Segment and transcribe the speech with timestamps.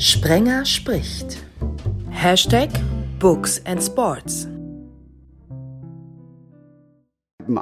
[0.00, 1.44] Sprenger spricht.
[2.08, 2.70] Hashtag
[3.18, 4.48] Books and Sports.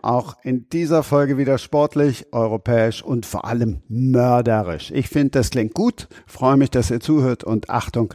[0.03, 4.93] Auch in dieser Folge wieder sportlich, europäisch und vor allem mörderisch.
[4.93, 6.07] Ich finde, das klingt gut.
[6.29, 8.15] Freue mich, dass ihr zuhört und Achtung,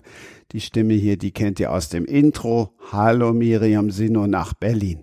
[0.53, 2.69] die Stimme hier, die kennt ihr aus dem Intro.
[2.93, 5.01] Hallo Miriam Sino nach Berlin.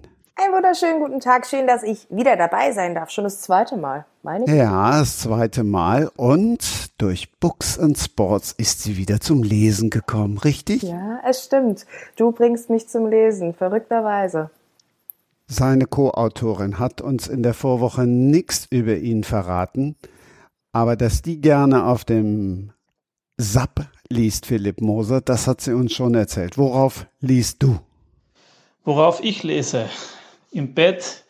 [0.71, 1.49] Wunderschönen guten Tag.
[1.49, 3.11] Schön, dass ich wieder dabei sein darf.
[3.11, 4.53] Schon das zweite Mal, meine ich.
[4.53, 6.09] Ja, das zweite Mal.
[6.15, 10.85] Und durch Books and Sports ist sie wieder zum Lesen gekommen, richtig?
[10.85, 11.87] Ja, es stimmt.
[12.15, 14.51] Du bringst mich zum Lesen, verrückterweise.
[15.49, 19.97] Seine Co-Autorin hat uns in der Vorwoche nichts über ihn verraten,
[20.71, 22.71] aber dass die gerne auf dem
[23.39, 26.57] SAP liest, Philipp Moser, das hat sie uns schon erzählt.
[26.59, 27.81] Worauf liest du?
[28.85, 29.87] Worauf ich lese?
[30.51, 31.25] Im Bett,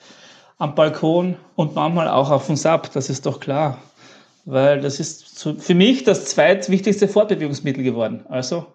[0.59, 3.79] am Balkon und manchmal auch auf dem SAP, das ist doch klar.
[4.45, 8.25] Weil das ist für mich das zweitwichtigste Fortbewegungsmittel geworden.
[8.29, 8.67] Also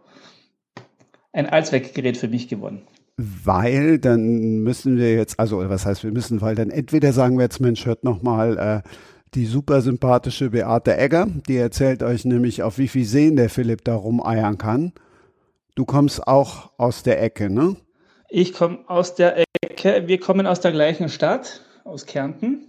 [1.34, 2.84] ein Allzweckgerät für mich geworden.
[3.18, 7.44] Weil dann müssen wir jetzt, also was heißt wir müssen, weil dann entweder sagen wir
[7.44, 8.90] jetzt, Mensch, hört nochmal äh,
[9.34, 13.84] die super sympathische Beate Egger, die erzählt euch nämlich, auf wie viel Seen der Philipp
[13.84, 14.94] da rumeiern kann.
[15.76, 17.76] Du kommst auch aus der Ecke, ne?
[18.38, 22.66] Ich komme aus der Ecke, wir kommen aus der gleichen Stadt, aus Kärnten.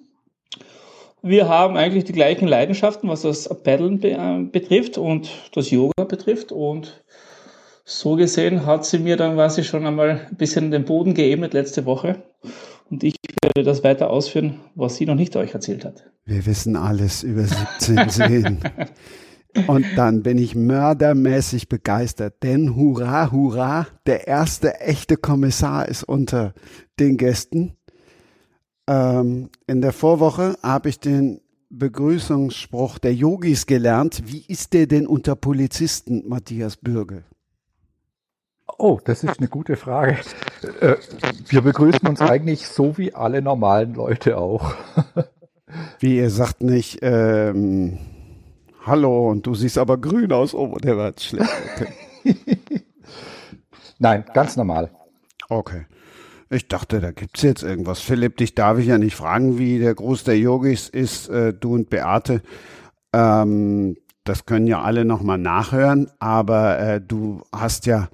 [1.22, 6.04] Wir haben eigentlich die gleichen Leidenschaften, was das Paddeln be äh, betrifft und das Yoga
[6.04, 6.52] betrifft.
[6.52, 7.02] Und
[7.84, 11.84] so gesehen hat sie mir dann quasi schon einmal ein bisschen den Boden geebnet letzte
[11.84, 12.22] Woche.
[12.88, 16.04] Und ich werde das weiter ausführen, was sie noch nicht euch erzählt hat.
[16.26, 18.60] Wir wissen alles über 17 Seen.
[19.66, 26.52] Und dann bin ich mördermäßig begeistert, denn hurra, hurra, der erste echte Kommissar ist unter
[26.98, 27.76] den Gästen.
[28.86, 31.40] Ähm, in der Vorwoche habe ich den
[31.70, 34.22] Begrüßungsspruch der Yogis gelernt.
[34.26, 37.24] Wie ist der denn unter Polizisten, Matthias Bürge?
[38.78, 40.18] Oh, das ist eine gute Frage.
[40.80, 40.96] Äh,
[41.48, 44.74] wir begrüßen uns eigentlich so wie alle normalen Leute auch.
[45.98, 47.98] Wie ihr sagt nicht, ähm,
[48.86, 50.54] hallo, und du siehst aber grün aus.
[50.54, 51.50] Oh, der war jetzt schlecht.
[51.74, 52.56] Okay.
[53.98, 54.90] Nein, ganz normal.
[55.48, 55.86] Okay.
[56.48, 58.00] Ich dachte, da gibt's jetzt irgendwas.
[58.00, 61.74] Philipp, dich darf ich ja nicht fragen, wie der Gruß der Yogis ist, äh, du
[61.74, 62.40] und Beate.
[63.12, 68.08] Ähm, das können ja alle nochmal nachhören, aber äh, du hast ja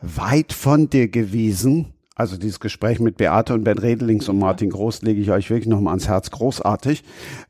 [0.00, 1.94] weit von dir gewiesen.
[2.14, 5.68] Also dieses Gespräch mit Beate und Ben Redelings und Martin Groß lege ich euch wirklich
[5.68, 6.30] nochmal ans Herz.
[6.30, 7.02] Großartig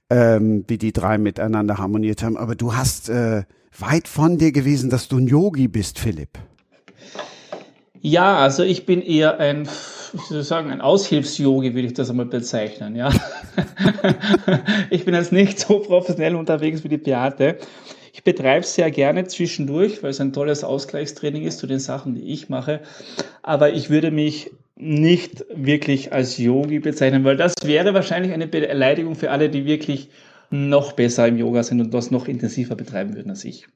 [0.08, 2.36] ähm, wie die drei miteinander harmoniert haben.
[2.36, 3.42] Aber du hast äh,
[3.78, 6.38] weit von dir gewesen, dass du ein Yogi bist, Philipp.
[8.00, 9.66] Ja, also ich bin eher ein,
[10.12, 13.10] wie soll ich sagen, ein Aushilfs-Yogi, würde ich das einmal bezeichnen, ja.
[14.90, 17.58] ich bin jetzt nicht so professionell unterwegs wie die Beate.
[18.14, 22.14] Ich betreibe es sehr gerne zwischendurch, weil es ein tolles Ausgleichstraining ist zu den Sachen,
[22.14, 22.80] die ich mache.
[23.42, 29.14] Aber ich würde mich nicht wirklich als Yogi bezeichnen, weil das wäre wahrscheinlich eine Beleidigung
[29.14, 30.10] für alle, die wirklich
[30.50, 33.66] noch besser im Yoga sind und das noch intensiver betreiben würden als ich.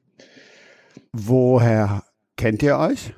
[1.11, 2.03] Woher
[2.35, 3.13] kennt ihr euch?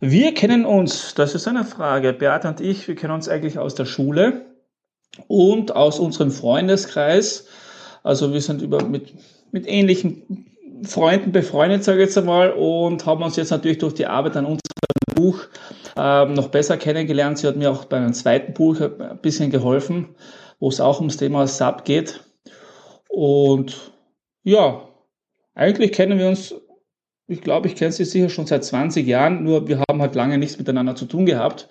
[0.00, 2.14] Wir kennen uns, das ist eine Frage.
[2.14, 4.46] Beate und ich, wir kennen uns eigentlich aus der Schule
[5.26, 7.46] und aus unserem Freundeskreis.
[8.02, 9.14] Also wir sind über mit,
[9.52, 10.46] mit ähnlichen
[10.82, 14.44] Freunden befreundet, sage ich jetzt einmal, und haben uns jetzt natürlich durch die Arbeit an
[14.44, 14.60] unserem
[15.14, 15.40] Buch
[15.96, 17.38] ähm, noch besser kennengelernt.
[17.38, 20.14] Sie hat mir auch bei einem zweiten Buch ein bisschen geholfen,
[20.60, 22.20] wo es auch ums Thema SAP geht.
[23.08, 23.92] Und
[24.42, 24.82] ja,
[25.54, 26.54] eigentlich kennen wir uns,
[27.26, 30.38] ich glaube, ich kenne sie sicher schon seit 20 Jahren, nur wir haben halt lange
[30.38, 31.68] nichts miteinander zu tun gehabt.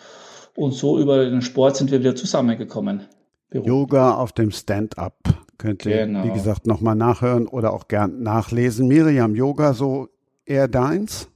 [0.55, 3.07] Und so über den Sport sind wir wieder zusammengekommen.
[3.53, 5.44] Yoga auf dem Stand-up.
[5.57, 6.23] Könnt ihr, genau.
[6.23, 8.87] wie gesagt, nochmal nachhören oder auch gern nachlesen.
[8.87, 10.09] Miriam, Yoga so
[10.45, 11.29] eher deins?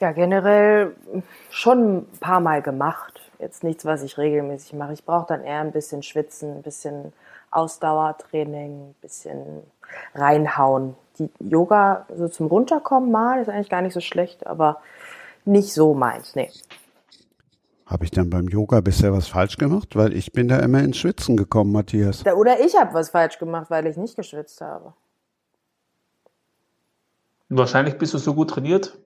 [0.00, 0.96] Ja, generell
[1.50, 3.20] schon ein paar Mal gemacht.
[3.38, 4.92] Jetzt nichts, was ich regelmäßig mache.
[4.92, 7.12] Ich brauche dann eher ein bisschen Schwitzen, ein bisschen
[7.50, 9.62] Ausdauertraining, ein bisschen
[10.14, 10.96] reinhauen.
[11.18, 14.80] Die Yoga so zum Runterkommen mal ist eigentlich gar nicht so schlecht, aber
[15.44, 16.50] nicht so meins, nee.
[17.86, 19.96] Habe ich dann beim Yoga bisher was falsch gemacht?
[19.96, 22.24] Weil ich bin da immer ins Schwitzen gekommen, Matthias.
[22.26, 24.94] Oder ich habe was falsch gemacht, weil ich nicht geschwitzt habe.
[27.48, 28.98] Wahrscheinlich bist du so gut trainiert,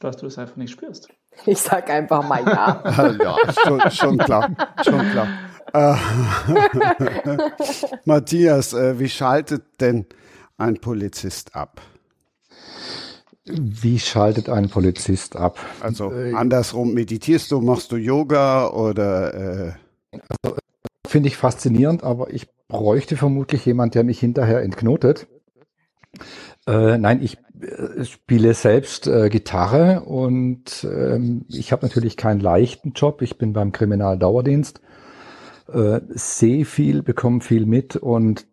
[0.00, 1.08] dass du es einfach nicht spürst.
[1.46, 2.82] Ich sag einfach mal ja.
[3.22, 4.50] ja, schon, schon klar,
[4.82, 5.28] schon klar.
[5.72, 5.94] Äh,
[8.04, 10.06] Matthias, äh, wie schaltet denn
[10.58, 11.80] ein Polizist ab?
[13.52, 15.58] Wie schaltet ein Polizist ab?
[15.80, 19.34] Also äh, andersrum, meditierst du, machst du Yoga oder?
[19.34, 19.72] Äh
[20.12, 20.56] also,
[21.06, 25.26] Finde ich faszinierend, aber ich bräuchte vermutlich jemand, der mich hinterher entknotet.
[26.66, 32.92] Äh, nein, ich äh, spiele selbst äh, Gitarre und ähm, ich habe natürlich keinen leichten
[32.92, 33.22] Job.
[33.22, 34.80] Ich bin beim Kriminaldauerdienst,
[35.72, 38.46] äh, sehe viel, bekomme viel mit und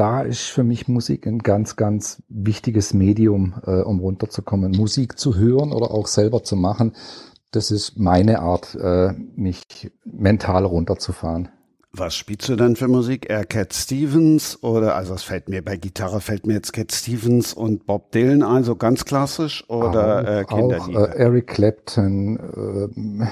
[0.00, 4.72] da ist für mich Musik ein ganz, ganz wichtiges Medium, äh, um runterzukommen.
[4.72, 6.96] Musik zu hören oder auch selber zu machen,
[7.50, 11.50] das ist meine Art, äh, mich mental runterzufahren.
[11.92, 13.28] Was spielst du dann für Musik?
[13.28, 17.52] Eher Cat Stevens oder, also es fällt mir bei Gitarre fällt mir jetzt Cat Stevens
[17.52, 21.02] und Bob Dylan ein, so ganz klassisch oder auch, äh, Kinderlieder?
[21.02, 23.26] Auch äh, Eric Clapton, äh,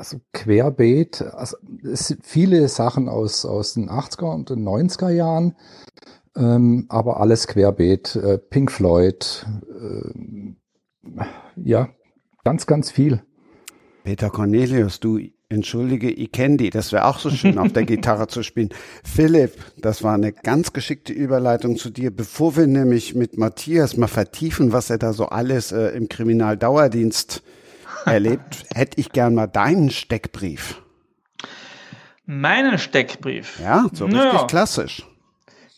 [0.00, 5.54] also querbeet, also es sind viele Sachen aus, aus den 80er und den 90er Jahren,
[6.34, 9.46] ähm, aber alles querbeet, äh, Pink Floyd,
[9.78, 11.22] äh,
[11.56, 11.90] ja,
[12.44, 13.22] ganz, ganz viel.
[14.02, 15.18] Peter Cornelius, du
[15.50, 16.70] Entschuldige, ich kenne die.
[16.70, 18.70] Das wäre auch so schön, auf der Gitarre zu spielen.
[19.04, 22.10] Philipp, das war eine ganz geschickte Überleitung zu dir.
[22.10, 27.42] Bevor wir nämlich mit Matthias mal vertiefen, was er da so alles äh, im Kriminaldauerdienst
[28.04, 30.82] erlebt, hätte ich gern mal deinen Steckbrief.
[32.26, 33.58] Meinen Steckbrief?
[33.60, 34.30] Ja, so naja.
[34.30, 35.06] richtig klassisch.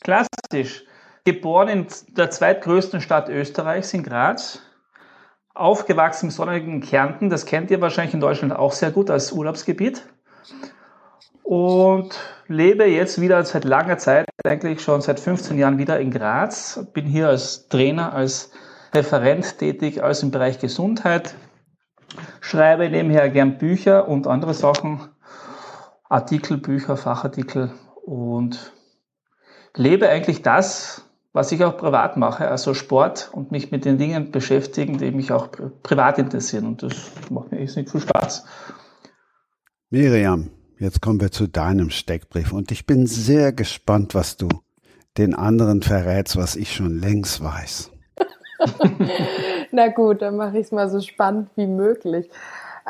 [0.00, 0.84] Klassisch.
[1.24, 1.86] Geboren in
[2.16, 4.60] der zweitgrößten Stadt Österreichs, in Graz
[5.54, 7.30] aufgewachsen im sonnigen Kärnten.
[7.30, 10.02] Das kennt ihr wahrscheinlich in Deutschland auch sehr gut als Urlaubsgebiet.
[11.42, 12.18] Und
[12.48, 16.86] lebe jetzt wieder seit langer Zeit, eigentlich schon seit 15 Jahren wieder in Graz.
[16.92, 18.50] Bin hier als Trainer, als
[18.94, 21.34] Referent tätig, als im Bereich Gesundheit.
[22.40, 25.00] Schreibe nebenher gern Bücher und andere Sachen,
[26.08, 27.72] Artikel, Bücher, Fachartikel
[28.04, 28.72] und
[29.76, 34.30] lebe eigentlich das, was ich auch privat mache, also Sport und mich mit den Dingen
[34.30, 35.48] beschäftigen, die mich auch
[35.82, 36.66] privat interessieren.
[36.66, 38.44] Und das macht mir echt viel Spaß.
[39.88, 42.52] Miriam, jetzt kommen wir zu deinem Steckbrief.
[42.52, 44.48] Und ich bin sehr gespannt, was du
[45.16, 47.91] den anderen verrätst, was ich schon längst weiß.
[49.70, 52.30] Na gut, dann mache ich es mal so spannend wie möglich.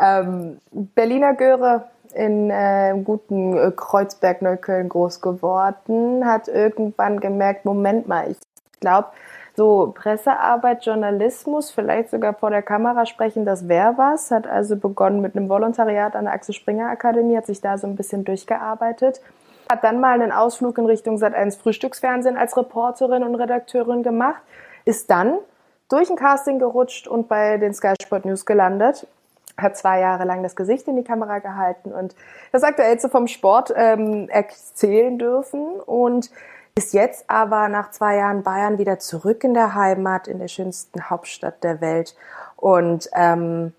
[0.01, 1.85] Ähm, Berliner Göre
[2.15, 8.39] in äh, guten äh, Kreuzberg-Neukölln groß geworden, hat irgendwann gemerkt, Moment mal, ich
[8.81, 9.09] glaube,
[9.55, 14.31] so Pressearbeit, Journalismus, vielleicht sogar vor der Kamera sprechen, das wäre was.
[14.31, 17.87] Hat also begonnen mit einem Volontariat an der Axel Springer Akademie, hat sich da so
[17.87, 19.21] ein bisschen durchgearbeitet.
[19.71, 24.43] Hat dann mal einen Ausflug in Richtung Sat1 Frühstücksfernsehen als Reporterin und Redakteurin gemacht.
[24.85, 25.35] Ist dann
[25.93, 29.07] durch ein Casting gerutscht und bei den Sky Sport News gelandet.
[29.59, 32.15] Hat zwei Jahre lang das Gesicht in die Kamera gehalten und
[32.53, 35.79] das Aktuellste vom Sport ähm, erzählen dürfen.
[35.81, 36.31] Und
[36.75, 41.11] ist jetzt aber nach zwei Jahren Bayern wieder zurück in der Heimat, in der schönsten
[41.11, 42.17] Hauptstadt der Welt.
[42.57, 43.75] Und ähm,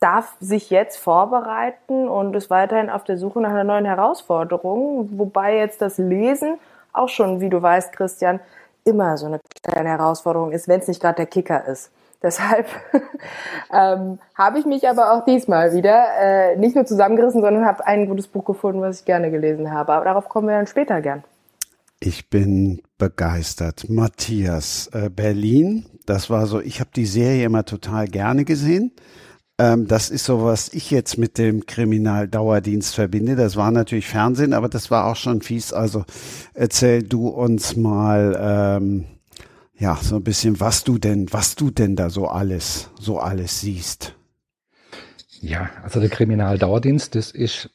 [0.00, 5.58] darf sich jetzt vorbereiten und ist weiterhin auf der Suche nach einer neuen Herausforderung, wobei
[5.58, 6.58] jetzt das Lesen
[6.92, 8.40] auch schon, wie du weißt, Christian,
[8.84, 11.90] immer so eine kleine Herausforderung ist, wenn es nicht gerade der Kicker ist.
[12.22, 12.66] Deshalb
[13.72, 18.06] ähm, habe ich mich aber auch diesmal wieder äh, nicht nur zusammengerissen, sondern habe ein
[18.08, 19.92] gutes Buch gefunden, was ich gerne gelesen habe.
[19.92, 21.24] Aber darauf kommen wir dann später gern.
[21.98, 23.88] Ich bin begeistert.
[23.88, 28.92] Matthias, äh, Berlin, das war so, ich habe die Serie immer total gerne gesehen.
[29.62, 33.36] Ähm, das ist so, was ich jetzt mit dem Kriminaldauerdienst verbinde.
[33.36, 35.72] Das war natürlich Fernsehen, aber das war auch schon fies.
[35.72, 36.04] Also
[36.52, 39.04] erzähl du uns mal, ähm,
[39.78, 43.60] ja, so ein bisschen, was du denn, was du denn da so alles, so alles
[43.60, 44.16] siehst.
[45.40, 47.70] Ja, also der Kriminaldauerdienst, das ist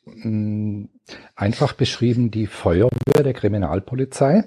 [1.36, 4.46] einfach beschrieben die Feuerwehr der Kriminalpolizei.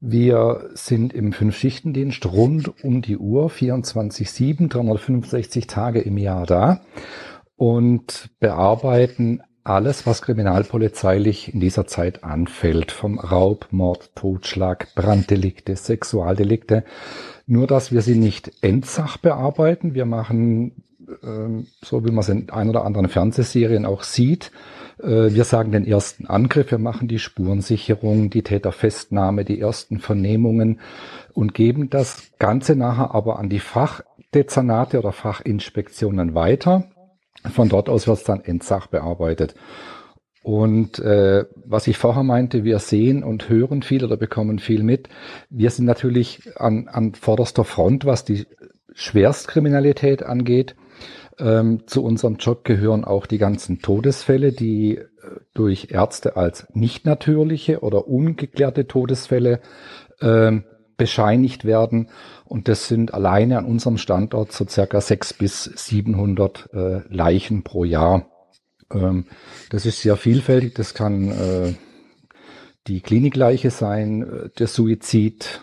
[0.00, 6.80] Wir sind im Fünf-Schichten-Dienst rund um die Uhr, 24-7, 365 Tage im Jahr da
[7.56, 16.84] und bearbeiten alles, was kriminalpolizeilich in dieser Zeit anfällt, vom Raub, Mord, Totschlag, Branddelikte, Sexualdelikte.
[17.46, 19.94] Nur, dass wir sie nicht endsach bearbeiten.
[19.94, 24.50] Wir machen, äh, so wie man es in ein oder anderen Fernsehserien auch sieht,
[24.98, 30.80] wir sagen den ersten Angriff, wir machen die Spurensicherung, die Täterfestnahme, die ersten Vernehmungen
[31.32, 36.84] und geben das Ganze nachher aber an die Fachdezernate oder Fachinspektionen weiter
[37.52, 39.54] von dort aus wird es dann Endsach bearbeitet.
[40.42, 45.08] Und äh, was ich vorher meinte, wir sehen und hören viel oder bekommen viel mit.
[45.48, 48.46] Wir sind natürlich an, an vorderster Front, was die
[48.92, 50.76] Schwerstkriminalität angeht.
[51.38, 55.06] Ähm, zu unserem Job gehören auch die ganzen Todesfälle, die äh,
[55.52, 59.60] durch Ärzte als nicht natürliche oder ungeklärte Todesfälle
[60.20, 60.60] äh,
[60.96, 62.08] bescheinigt werden.
[62.44, 67.84] Und das sind alleine an unserem Standort so circa 600 bis 700 äh, Leichen pro
[67.84, 68.26] Jahr.
[68.92, 69.26] Ähm,
[69.70, 70.74] das ist sehr vielfältig.
[70.74, 71.74] Das kann äh,
[72.86, 75.62] die Klinikleiche sein, äh, der Suizid,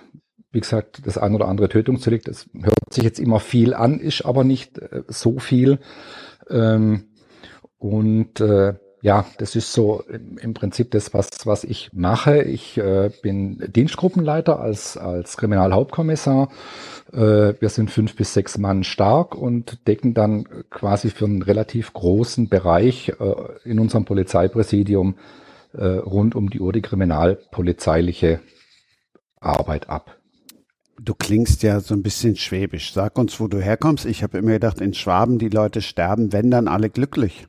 [0.51, 2.27] wie gesagt, das ein oder andere Tötungsdelikt.
[2.27, 5.79] Das hört sich jetzt immer viel an, ist aber nicht äh, so viel.
[6.49, 7.05] Ähm,
[7.77, 12.43] und äh, ja, das ist so im, Prinzip das, was, was ich mache.
[12.43, 16.49] Ich äh, bin Dienstgruppenleiter als, als Kriminalhauptkommissar.
[17.11, 21.93] Äh, wir sind fünf bis sechs Mann stark und decken dann quasi für einen relativ
[21.93, 25.15] großen Bereich äh, in unserem Polizeipräsidium
[25.73, 28.41] äh, rund um die Uhr die kriminalpolizeiliche
[29.39, 30.20] Arbeit ab.
[31.03, 32.93] Du klingst ja so ein bisschen schwäbisch.
[32.93, 34.05] Sag uns, wo du herkommst.
[34.05, 37.47] Ich habe immer gedacht, in Schwaben die Leute sterben, wenn dann alle glücklich.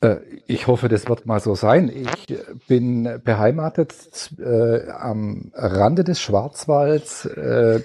[0.00, 1.88] Äh, ich hoffe, das wird mal so sein.
[1.88, 7.80] Ich bin beheimatet äh, am Rande des Schwarzwalds äh,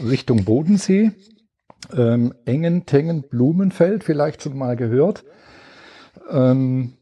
[0.00, 1.10] Richtung Bodensee.
[1.92, 5.24] Ähm, Engen, Tengen, Blumenfeld, vielleicht schon mal gehört.
[6.30, 6.98] Ähm,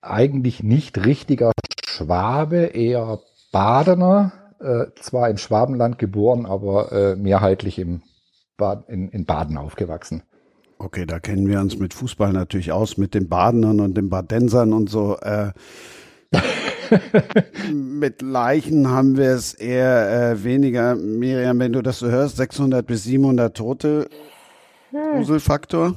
[0.00, 1.50] eigentlich nicht richtiger
[1.84, 3.18] Schwabe, eher
[3.50, 4.45] Badener.
[4.60, 8.02] Äh, zwar im Schwabenland geboren, aber äh, mehrheitlich im
[8.56, 10.22] ba in, in Baden aufgewachsen.
[10.78, 14.72] Okay, da kennen wir uns mit Fußball natürlich aus, mit den Badenern und den Badensern
[14.72, 15.16] und so.
[15.18, 15.52] Äh,
[17.72, 20.94] mit Leichen haben wir es eher äh, weniger.
[20.94, 24.08] Miriam, wenn du das so hörst, 600 bis 700 Tote.
[24.90, 25.16] Hm.
[25.16, 25.94] Gruselfaktor?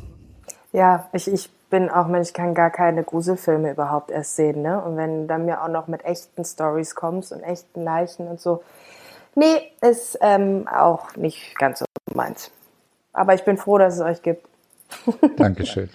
[0.71, 4.61] Ja, ich, ich bin auch Mensch, ich kann gar keine Gruselfilme überhaupt erst sehen.
[4.61, 4.81] Ne?
[4.81, 8.39] Und wenn du dann mir auch noch mit echten Stories kommst und echten Leichen und
[8.39, 8.63] so.
[9.35, 12.51] Nee, ist ähm, auch nicht ganz so meins.
[13.13, 14.47] Aber ich bin froh, dass es euch gibt.
[15.37, 15.89] Dankeschön.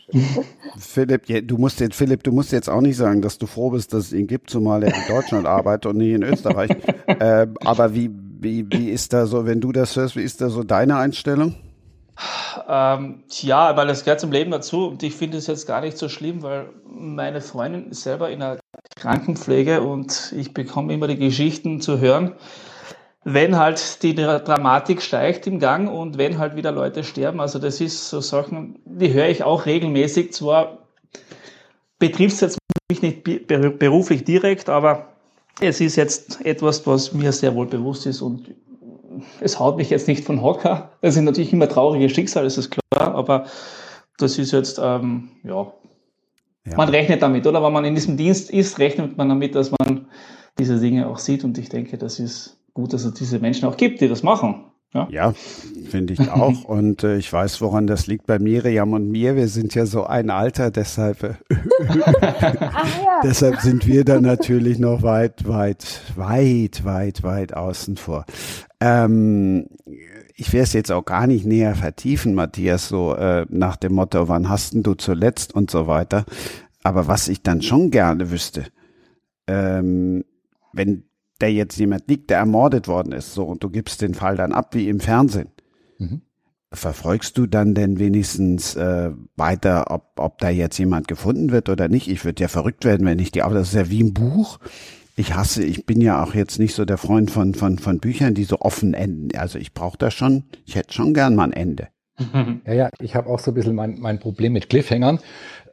[0.78, 3.92] Philipp, du musst jetzt, Philipp, du musst jetzt auch nicht sagen, dass du froh bist,
[3.92, 6.70] dass es ihn gibt, zumal er in Deutschland arbeitet und nicht in Österreich.
[7.06, 10.48] äh, aber wie, wie, wie ist da so, wenn du das hörst, wie ist da
[10.48, 11.56] so deine Einstellung?
[12.68, 15.98] Ähm, ja, weil das gehört zum Leben dazu und ich finde es jetzt gar nicht
[15.98, 18.60] so schlimm, weil meine Freundin ist selber in der
[18.96, 22.34] Krankenpflege und ich bekomme immer die Geschichten zu hören,
[23.24, 27.40] wenn halt die Dramatik steigt im Gang und wenn halt wieder Leute sterben.
[27.40, 30.32] Also das ist so Sachen, die höre ich auch regelmäßig.
[30.32, 30.78] Zwar
[31.98, 32.58] betrifft es jetzt
[32.90, 35.14] mich nicht beruflich direkt, aber
[35.60, 38.54] es ist jetzt etwas, was mir sehr wohl bewusst ist und
[39.40, 40.90] es haut mich jetzt nicht von Hocker.
[41.00, 43.46] Das sind natürlich immer traurige Schicksale, das ist klar, aber
[44.18, 45.72] das ist jetzt, ähm, ja,
[46.66, 47.62] ja, man rechnet damit, oder?
[47.62, 50.08] Wenn man in diesem Dienst ist, rechnet man damit, dass man
[50.58, 53.76] diese Dinge auch sieht und ich denke, das ist gut, dass es diese Menschen auch
[53.76, 54.64] gibt, die das machen.
[54.94, 55.34] Ja, ja
[55.88, 56.64] finde ich auch.
[56.68, 59.36] Und äh, ich weiß, woran das liegt bei Miriam und mir.
[59.36, 61.34] Wir sind ja so ein Alter, deshalb, äh,
[63.22, 68.24] deshalb sind wir da natürlich noch weit, weit, weit, weit, weit außen vor.
[68.80, 69.66] Ähm,
[70.36, 74.28] ich werde es jetzt auch gar nicht näher vertiefen, Matthias, so äh, nach dem Motto,
[74.28, 76.24] wann hast denn du zuletzt und so weiter.
[76.82, 78.64] Aber was ich dann schon gerne wüsste,
[79.46, 80.24] ähm,
[80.72, 81.04] wenn
[81.44, 84.52] der jetzt jemand liegt, der ermordet worden ist, so, und du gibst den Fall dann
[84.52, 85.48] ab wie im Fernsehen.
[85.98, 86.22] Mhm.
[86.72, 91.88] Verfolgst du dann denn wenigstens äh, weiter, ob, ob da jetzt jemand gefunden wird oder
[91.88, 92.08] nicht?
[92.08, 94.58] Ich würde ja verrückt werden, wenn ich die, aber das ist ja wie ein Buch.
[95.16, 98.32] Ich hasse, ich bin ja auch jetzt nicht so der Freund von, von, von Büchern,
[98.32, 99.36] die so offen enden.
[99.36, 101.88] Also ich brauche da schon, ich hätte schon gern mal ein Ende.
[102.66, 105.18] Ja, ja, ich habe auch so ein bisschen mein, mein Problem mit Cliffhangern.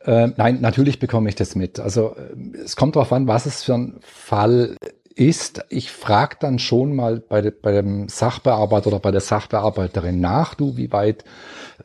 [0.03, 1.79] Äh, nein, natürlich bekomme ich das mit.
[1.79, 4.75] Also äh, es kommt darauf an, was es für ein Fall
[5.15, 10.19] ist, ich frage dann schon mal bei, de, bei dem Sachbearbeiter oder bei der Sachbearbeiterin
[10.19, 11.23] nach, du, wie weit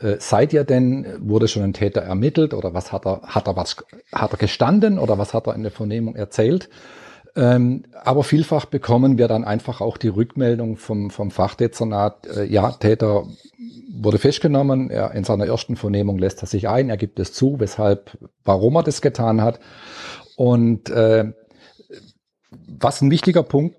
[0.01, 1.07] äh, seid ihr denn?
[1.21, 3.77] Wurde schon ein Täter ermittelt oder was hat er, hat er was,
[4.13, 6.69] hat er gestanden oder was hat er in der Vernehmung erzählt?
[7.37, 12.71] Ähm, aber vielfach bekommen wir dann einfach auch die Rückmeldung vom, vom Fachdezernat, äh, ja,
[12.73, 13.25] Täter
[13.99, 17.61] wurde festgenommen, er, in seiner ersten Vernehmung lässt er sich ein, er gibt es zu,
[17.61, 19.61] weshalb, warum er das getan hat.
[20.37, 21.33] Und äh,
[22.51, 23.77] was ein wichtiger Punkt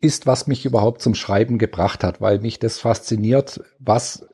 [0.00, 4.26] ist, was mich überhaupt zum Schreiben gebracht hat, weil mich das fasziniert, was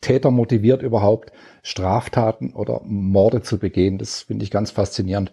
[0.00, 3.98] Täter motiviert überhaupt Straftaten oder Morde zu begehen.
[3.98, 5.32] Das finde ich ganz faszinierend.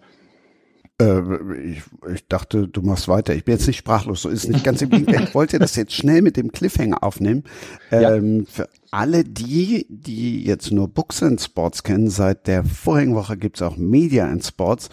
[1.00, 1.22] Äh,
[1.64, 3.34] ich, ich, dachte, du machst weiter.
[3.34, 4.22] Ich bin jetzt nicht sprachlos.
[4.22, 5.24] So ist es nicht ganz im Gegenteil.
[5.24, 7.44] Ich wollte das jetzt schnell mit dem Cliffhanger aufnehmen.
[7.90, 8.44] Ähm, ja.
[8.50, 13.62] Für alle die, die jetzt nur Books and Sports kennen, seit der vorigen Woche gibt's
[13.62, 14.90] auch Media and Sports.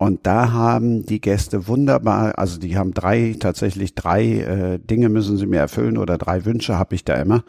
[0.00, 5.36] Und da haben die Gäste wunderbar, also die haben drei, tatsächlich drei äh, Dinge müssen
[5.36, 7.44] sie mir erfüllen oder drei Wünsche habe ich da immer.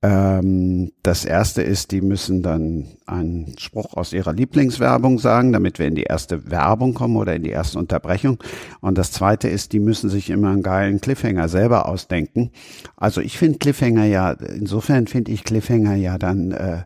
[0.00, 5.88] Ähm, das erste ist, die müssen dann einen Spruch aus ihrer Lieblingswerbung sagen, damit wir
[5.88, 8.42] in die erste Werbung kommen oder in die erste Unterbrechung.
[8.80, 12.50] Und das zweite ist, die müssen sich immer einen geilen Cliffhanger selber ausdenken.
[12.96, 16.84] Also ich finde Cliffhanger ja, insofern finde ich Cliffhanger ja dann äh,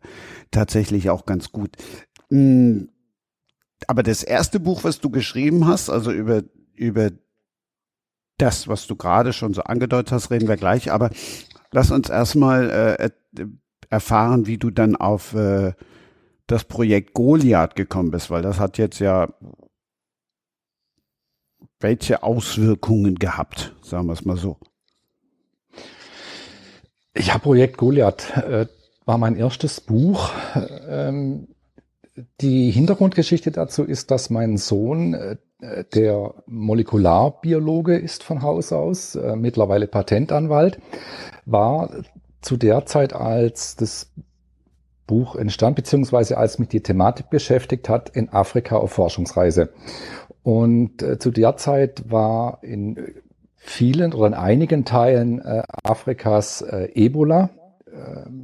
[0.51, 1.71] tatsächlich auch ganz gut.
[2.31, 2.89] Hm,
[3.89, 6.43] aber das erste Buch, was du geschrieben hast, also über,
[6.75, 7.11] über
[8.39, 10.91] das, was du gerade schon so angedeutet hast, reden wir gleich.
[10.91, 11.11] Aber
[11.73, 13.11] lass uns erstmal äh,
[13.91, 15.73] erfahren, wie du dann auf äh,
[16.47, 19.29] das Projekt Goliath gekommen bist, weil das hat jetzt ja
[21.81, 24.59] welche Auswirkungen gehabt, sagen wir es mal so.
[27.17, 28.67] Ja, Projekt Goliath äh,
[29.05, 30.33] war mein erstes Buch.
[30.89, 31.54] Ähm,
[32.41, 35.37] die Hintergrundgeschichte dazu ist, dass mein Sohn, äh,
[35.95, 40.79] der Molekularbiologe ist von Haus aus, äh, mittlerweile Patentanwalt,
[41.45, 41.91] war
[42.41, 44.13] zu der Zeit, als das
[45.07, 49.71] Buch entstand, beziehungsweise als mich die Thematik beschäftigt hat, in Afrika auf Forschungsreise.
[50.43, 52.99] Und äh, zu der Zeit war in
[53.57, 55.41] vielen oder in einigen Teilen
[55.83, 57.49] Afrikas Ebola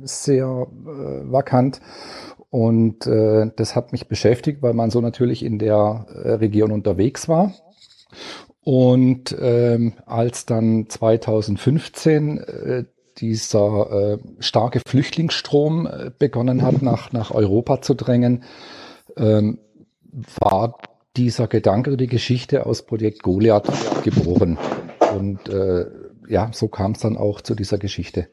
[0.04, 1.82] sehr vakant.
[2.50, 7.28] Und äh, das hat mich beschäftigt, weil man so natürlich in der äh, Region unterwegs
[7.28, 7.54] war.
[8.62, 12.84] Und ähm, als dann 2015 äh,
[13.18, 18.42] dieser äh, starke Flüchtlingsstrom äh, begonnen hat, nach, nach Europa zu drängen,
[19.16, 19.58] ähm,
[20.40, 20.78] war
[21.16, 23.70] dieser Gedanke die Geschichte aus Projekt Goliath
[24.02, 24.58] geboren.
[25.16, 25.86] Und äh,
[26.28, 28.28] ja, so kam es dann auch zu dieser Geschichte.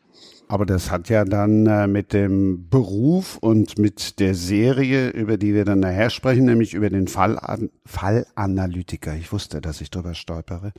[0.49, 5.53] Aber das hat ja dann äh, mit dem Beruf und mit der Serie, über die
[5.53, 7.37] wir dann nachher sprechen, nämlich über den Fall,
[7.85, 10.71] Fallanalytiker, ich wusste, dass ich drüber stolpere,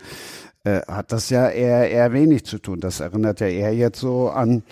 [0.64, 2.80] äh, hat das ja eher, eher wenig zu tun.
[2.80, 4.62] Das erinnert ja eher jetzt so an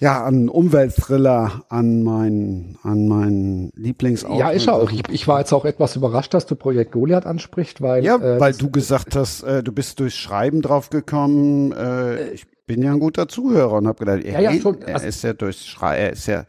[0.00, 4.38] ja, an Umweltthriller, an mein, an mein Lieblingsautor.
[4.38, 4.90] Ja, ist auch.
[4.90, 8.04] Ich, ich war jetzt auch etwas überrascht, dass du Projekt Goliath ansprichst, weil.
[8.04, 11.72] Ja, äh, weil du gesagt hast, äh, du bist durchs Schreiben drauf gekommen.
[11.72, 15.06] Äh, ich bin ja ein guter Zuhörer und habe gedacht, ja, ja, schon, er also,
[15.06, 16.44] ist ja durchs Schreiben, er ist ja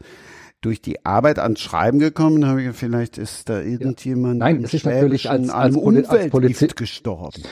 [0.62, 4.46] durch die Arbeit ans Schreiben gekommen, habe ich vielleicht ist da irgendjemand ja.
[4.46, 5.76] Nein, es ist natürlich als, als,
[6.08, 7.42] als Polizist gestorben.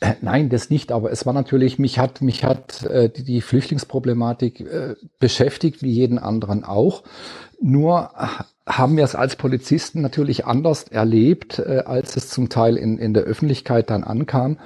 [0.00, 3.40] Äh, nein, das nicht, aber es war natürlich, mich hat, mich hat äh, die, die
[3.40, 7.02] Flüchtlingsproblematik äh, beschäftigt, wie jeden anderen auch.
[7.60, 8.10] Nur
[8.66, 13.12] haben wir es als Polizisten natürlich anders erlebt, äh, als es zum Teil in, in
[13.12, 14.58] der Öffentlichkeit dann ankam.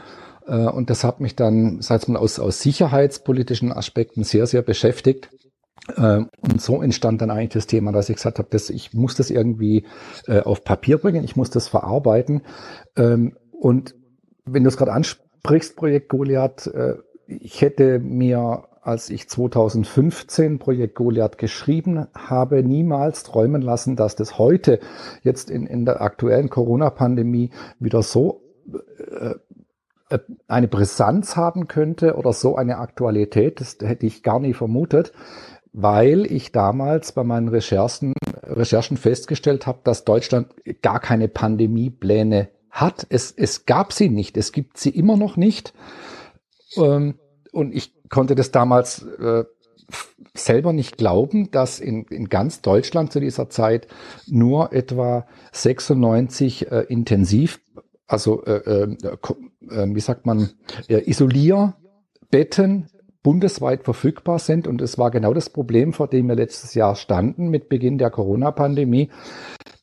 [0.47, 4.63] Äh, und das hat mich dann, sag ich mal, aus, aus sicherheitspolitischen Aspekten sehr, sehr
[4.63, 5.31] beschäftigt.
[5.97, 9.15] Ähm, und so entstand dann eigentlich das Thema, dass ich gesagt habe, dass ich muss
[9.15, 9.85] das irgendwie
[10.27, 12.43] äh, auf Papier bringen, ich muss das verarbeiten.
[12.97, 13.95] Ähm, und
[14.45, 16.95] wenn du es gerade ansprichst, Projekt Goliath, äh,
[17.27, 24.39] ich hätte mir, als ich 2015 Projekt Goliath geschrieben habe, niemals träumen lassen, dass das
[24.39, 24.79] heute
[25.23, 28.43] jetzt in, in der aktuellen Corona-Pandemie wieder so
[30.49, 33.61] eine Brisanz haben könnte oder so eine Aktualität.
[33.61, 35.13] Das hätte ich gar nie vermutet
[35.79, 38.15] weil ich damals bei meinen Recherchen,
[38.45, 40.49] Recherchen festgestellt habe, dass Deutschland
[40.81, 43.07] gar keine Pandemiepläne hat.
[43.11, 45.75] Es, es gab sie nicht, es gibt sie immer noch nicht.
[46.79, 47.19] Ähm,
[47.53, 49.45] und ich konnte das damals äh,
[50.33, 53.87] selber nicht glauben, dass in, in ganz Deutschland zu dieser Zeit
[54.27, 57.61] nur etwa 96 äh, intensiv,
[58.07, 58.97] also äh, äh,
[59.69, 60.51] äh, wie sagt man,
[60.89, 62.89] äh, Isolierbetten
[63.23, 64.69] bundesweit verfügbar sind.
[64.69, 68.11] Und es war genau das Problem, vor dem wir letztes Jahr standen mit Beginn der
[68.11, 69.11] Corona-Pandemie,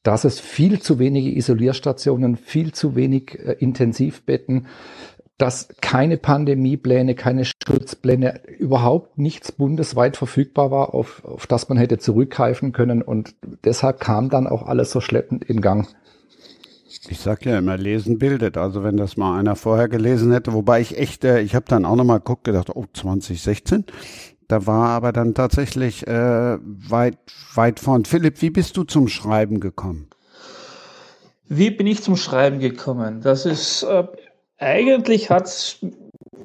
[0.01, 4.67] dass es viel zu wenige Isolierstationen, viel zu wenig äh, Intensivbetten,
[5.37, 11.97] dass keine Pandemiepläne, keine Schutzpläne, überhaupt nichts bundesweit verfügbar war, auf, auf das man hätte
[11.97, 13.01] zurückgreifen können.
[13.01, 15.89] Und deshalb kam dann auch alles so schleppend in Gang.
[17.09, 18.57] Ich sag ja immer, lesen bildet.
[18.57, 21.85] Also wenn das mal einer vorher gelesen hätte, wobei ich echt, äh, ich habe dann
[21.85, 23.85] auch nochmal geguckt, gedacht, oh, 2016.
[24.47, 27.17] Da war aber dann tatsächlich äh, weit,
[27.55, 28.05] weit vorn.
[28.05, 30.07] Philipp, wie bist du zum Schreiben gekommen?
[31.47, 33.21] Wie bin ich zum Schreiben gekommen?
[33.21, 34.05] Das ist, äh,
[34.57, 35.79] eigentlich hat's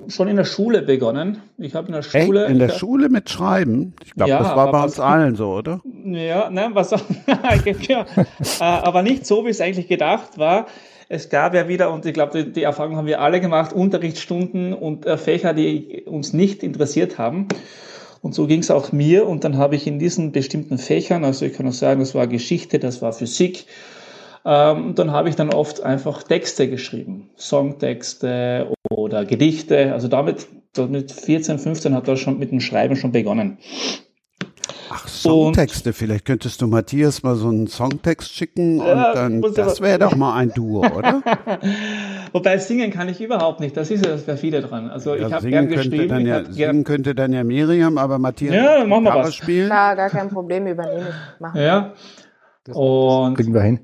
[0.08, 1.42] schon in der Schule begonnen.
[1.58, 2.44] Ich habe in der Schule.
[2.44, 2.50] Echt?
[2.52, 3.94] In der Schule mit Schreiben?
[4.04, 5.80] Ich glaube, ja, das war bei uns allen so, oder?
[6.04, 6.90] Ja, nein, was
[7.88, 8.06] ja,
[8.60, 10.66] äh, aber nicht so, wie es eigentlich gedacht war.
[11.10, 14.74] Es gab ja wieder, und ich glaube, die, die Erfahrung haben wir alle gemacht, Unterrichtsstunden
[14.74, 17.48] und äh, Fächer, die uns nicht interessiert haben.
[18.20, 19.26] Und so ging es auch mir.
[19.26, 22.26] Und dann habe ich in diesen bestimmten Fächern, also ich kann auch sagen, das war
[22.26, 23.66] Geschichte, das war Physik,
[24.44, 28.72] ähm, dann habe ich dann oft einfach Texte geschrieben, Songtexte
[29.08, 29.92] oder Gedichte.
[29.92, 33.58] Also damit, mit 14, 15 hat das schon mit dem Schreiben schon begonnen.
[34.90, 39.42] Ach, Songtexte, und, vielleicht könntest du Matthias mal so einen Songtext schicken und ja, dann,
[39.42, 41.22] das wäre doch mal ein Duo, oder?
[42.32, 44.88] Wobei singen kann ich überhaupt nicht, das ist ja das perfide dran.
[44.88, 46.08] Also ja, ich habe gern geschrieben.
[46.08, 49.34] Dann ja, singen gern, könnte dann ja Miriam, aber Matthias ja, machen wir was.
[49.34, 49.66] spielen.
[49.66, 51.40] Klar, gar kein Problem, übernehme ich.
[51.40, 51.92] Machen ja.
[52.64, 53.80] Das und kriegen wir hin.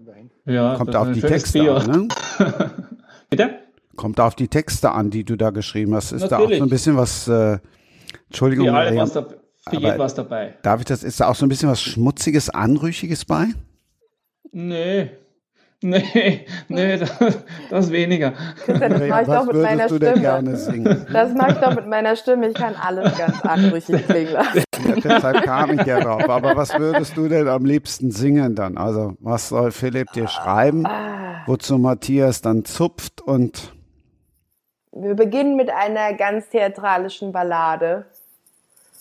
[0.47, 2.09] Ja, Kommt auf die Texte an, ne?
[3.31, 3.63] Bitte?
[3.96, 6.12] Kommt auf die Texte an, die du da geschrieben hast.
[6.12, 6.30] Ist Natürlich.
[6.30, 7.59] da auch so ein bisschen was, äh,
[8.26, 9.26] Entschuldigung, Für, alle Mariam, was da,
[9.70, 10.54] für jeden was dabei.
[10.62, 13.46] darf ich das, ist da auch so ein bisschen was Schmutziges, Anrüchiges bei?
[14.52, 15.11] Nee.
[15.83, 17.12] Nee, nee, das,
[17.68, 18.33] das weniger.
[18.64, 20.22] Christian, das mache ich doch was mit meiner würdest du denn Stimme.
[20.22, 21.07] gerne singen?
[21.12, 22.48] Das mache ich doch mit meiner Stimme.
[22.48, 24.62] Ich kann alles ganz anrüchig klingen lassen.
[24.87, 26.26] Ja, deshalb kam ich ja drauf.
[26.28, 28.78] Aber was würdest du denn am liebsten singen dann?
[28.78, 30.87] Also, was soll Philipp dir schreiben,
[31.46, 33.74] wozu Matthias dann zupft und
[34.96, 38.07] Wir beginnen mit einer ganz theatralischen Ballade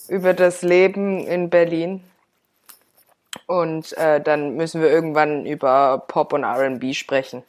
[0.08, 2.04] über das Leben in Berlin.
[3.46, 7.44] Und äh, dann müssen wir irgendwann über Pop und RB sprechen.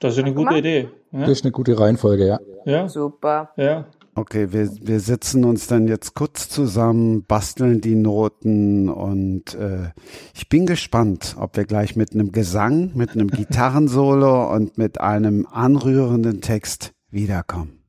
[0.00, 0.58] Das ist eine gute mal.
[0.58, 0.88] Idee.
[1.12, 2.38] Das Ja, ist eine gute Reihenfolge, ja.
[2.64, 3.50] ja, Super.
[3.56, 3.84] ja.
[4.20, 9.92] Okay, wir, wir sitzen uns dann jetzt kurz zusammen, basteln die Noten und äh,
[10.34, 15.46] ich bin gespannt, ob wir gleich mit einem Gesang, mit einem Gitarrensolo und mit einem
[15.46, 17.82] anrührenden Text wiederkommen.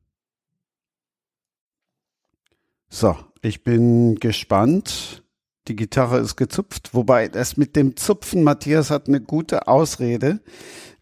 [2.88, 5.22] So, ich bin gespannt.
[5.68, 10.40] Die Gitarre ist gezupft, wobei das mit dem Zupfen, Matthias hat eine gute Ausrede.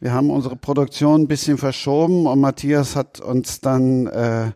[0.01, 4.51] Wir haben unsere Produktion ein bisschen verschoben und Matthias hat uns dann äh,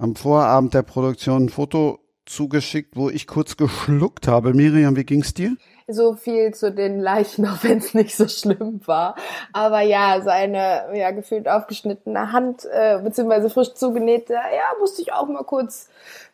[0.00, 4.54] am Vorabend der Produktion ein Foto zugeschickt, wo ich kurz geschluckt habe.
[4.54, 5.56] Miriam, wie ging's dir?
[5.88, 9.14] So viel zu den Leichen, auch wenn es nicht so schlimm war.
[9.52, 15.28] Aber ja, seine ja, gefühlt aufgeschnittene Hand, äh, beziehungsweise frisch zugenähte, ja, musste ich auch
[15.28, 15.88] mal kurz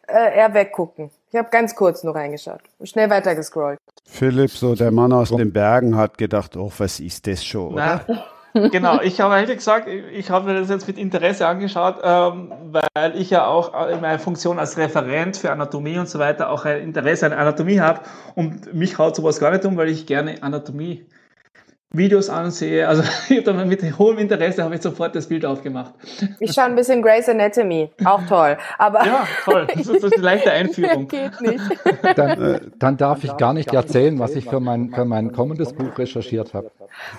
[0.07, 1.11] äh, eher weggucken.
[1.31, 2.61] Ich habe ganz kurz nur reingeschaut.
[2.85, 3.79] Schnell weiter gescrollt.
[4.05, 8.05] Philipp, so der Mann aus den Bergen, hat gedacht, oh, was ist das schon, oder?
[8.07, 8.25] Na,
[8.71, 13.13] genau, ich habe ehrlich gesagt, ich habe mir das jetzt mit Interesse angeschaut, ähm, weil
[13.17, 16.81] ich ja auch in meiner Funktion als Referent für Anatomie und so weiter auch ein
[16.83, 18.01] Interesse an Anatomie habe.
[18.35, 21.07] Und mich haut sowas gar nicht um, weil ich gerne Anatomie
[21.93, 22.87] Videos ansehe.
[22.87, 25.95] Also ich hab dann mit hohem Interesse habe ich sofort das Bild aufgemacht.
[26.41, 28.57] Ich schaue ein bisschen Grey's Anatomy, auch toll.
[28.79, 29.67] Aber Ja, toll.
[29.69, 31.09] Das ist, das ist eine leichte Einführung.
[31.09, 31.63] geht nicht.
[32.17, 35.97] Dann, dann darf ich gar nicht erzählen, was ich für mein, für mein kommendes Buch
[35.97, 36.71] recherchiert habe.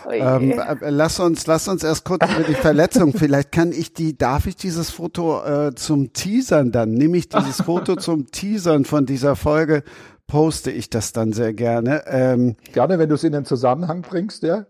[0.08, 0.18] Ui.
[0.18, 3.14] Ähm, äh, lass uns, lass uns erst kurz über die Verletzung.
[3.14, 6.94] Vielleicht kann ich die, darf ich dieses Foto äh, zum Teasern dann?
[6.94, 9.84] Nehme ich dieses Foto zum Teasern von dieser Folge,
[10.28, 12.04] poste ich das dann sehr gerne.
[12.08, 14.66] Ähm, Gerne, wenn du es in den Zusammenhang bringst, ja.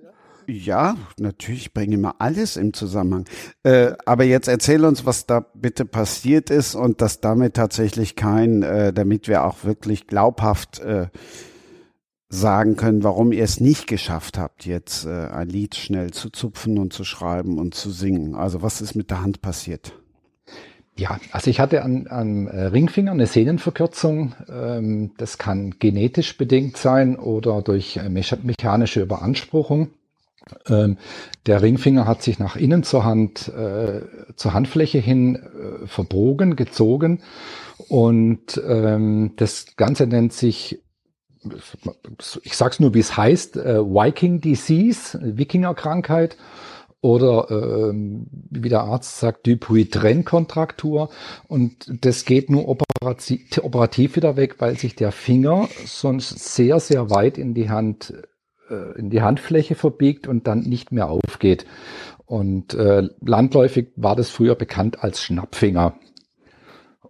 [0.49, 3.25] Ja, natürlich ich bringe immer alles im Zusammenhang.
[3.63, 8.63] Äh, aber jetzt erzähl uns, was da bitte passiert ist und dass damit tatsächlich kein,
[8.63, 11.07] äh, damit wir auch wirklich glaubhaft äh,
[12.29, 16.77] sagen können, warum ihr es nicht geschafft habt, jetzt äh, ein Lied schnell zu zupfen
[16.77, 18.33] und zu schreiben und zu singen.
[18.33, 19.93] Also was ist mit der Hand passiert?
[20.97, 24.33] Ja, also ich hatte an, am äh, Ringfinger eine Sehnenverkürzung.
[24.49, 29.91] Ähm, das kann genetisch bedingt sein oder durch äh, mecha- mechanische Überanspruchung.
[30.67, 30.97] Ähm,
[31.45, 34.01] der Ringfinger hat sich nach innen zur Hand, äh,
[34.35, 35.39] zur Handfläche hin
[35.85, 37.21] verbogen, gezogen
[37.89, 40.81] und ähm, das Ganze nennt sich,
[42.43, 46.37] ich sag's nur, wie es heißt, Viking Disease, Wikingerkrankheit
[47.01, 51.09] oder ähm, wie der Arzt sagt, Dupuytren-Kontraktur.
[51.47, 57.09] Und das geht nur operativ, operativ wieder weg, weil sich der Finger sonst sehr, sehr
[57.09, 58.13] weit in die Hand,
[58.69, 61.65] äh, in die Handfläche verbiegt und dann nicht mehr aufgeht.
[62.25, 65.97] Und äh, landläufig war das früher bekannt als Schnappfinger.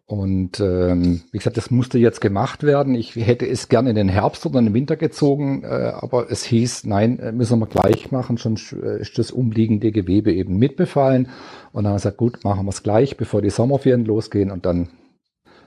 [0.10, 2.96] Und ähm, wie gesagt, das musste jetzt gemacht werden.
[2.96, 6.46] Ich hätte es gerne in den Herbst oder in den Winter gezogen, äh, aber es
[6.46, 11.28] hieß, nein, äh, müssen wir gleich machen, sonst äh, ist das umliegende Gewebe eben mitbefallen.
[11.74, 14.66] Und dann haben wir gesagt, gut, machen wir es gleich, bevor die Sommerferien losgehen und
[14.66, 14.88] dann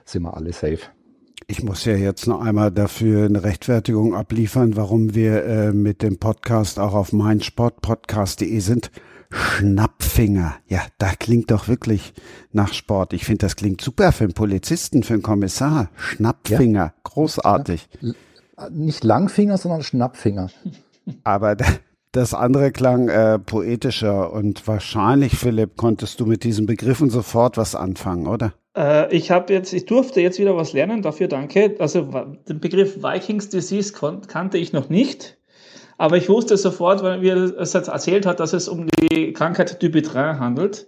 [0.05, 0.79] sind wir alle safe.
[1.45, 6.17] Ich muss ja jetzt noch einmal dafür eine Rechtfertigung abliefern, warum wir äh, mit dem
[6.17, 8.89] Podcast auch auf meinsportpodcast.de sind.
[9.31, 10.55] Schnappfinger.
[10.67, 12.13] Ja, da klingt doch wirklich
[12.51, 13.13] nach Sport.
[13.13, 15.89] Ich finde, das klingt super für einen Polizisten, für einen Kommissar.
[15.95, 16.93] Schnappfinger.
[17.03, 17.87] Großartig.
[18.01, 18.15] L-
[18.71, 20.49] Nicht Langfinger, sondern Schnappfinger.
[21.23, 21.65] Aber da-
[22.11, 27.73] das andere klang äh, poetischer und wahrscheinlich, Philipp, konntest du mit diesen Begriffen sofort was
[27.73, 28.53] anfangen, oder?
[28.75, 31.75] Äh, ich habe jetzt, ich durfte jetzt wieder was lernen, dafür danke.
[31.79, 32.01] Also
[32.49, 33.93] den Begriff Vikings Disease
[34.27, 35.37] kannte ich noch nicht,
[36.01, 39.83] aber ich wusste sofort, weil mir es jetzt erzählt hat, dass es um die Krankheit
[39.83, 40.87] Dupuytren handelt,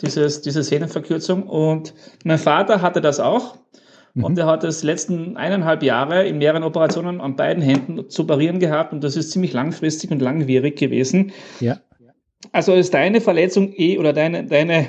[0.00, 1.44] dieses, diese Sehnenverkürzung.
[1.44, 3.58] Und mein Vater hatte das auch.
[4.16, 8.58] Und er hat es letzten eineinhalb Jahre in mehreren Operationen an beiden Händen zu operieren
[8.58, 11.30] gehabt und das ist ziemlich langfristig und langwierig gewesen.
[11.60, 11.78] Ja.
[12.50, 14.88] Also ist deine Verletzung eh oder deine, deine,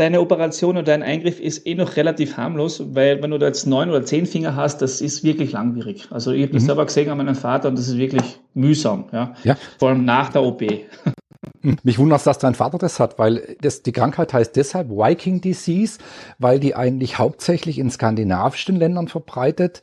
[0.00, 3.66] deine Operation oder dein Eingriff ist eh noch relativ harmlos, weil wenn du da jetzt
[3.66, 6.08] neun oder zehn Finger hast, das ist wirklich langwierig.
[6.10, 9.34] Also ich habe das selber gesehen an meinem Vater und das ist wirklich mühsam, ja.
[9.44, 9.56] Ja.
[9.78, 10.62] Vor allem nach der OP.
[11.82, 15.98] Mich wundert, dass dein Vater das hat, weil das, die Krankheit heißt deshalb Viking Disease,
[16.38, 19.82] weil die eigentlich hauptsächlich in skandinavischen Ländern verbreitet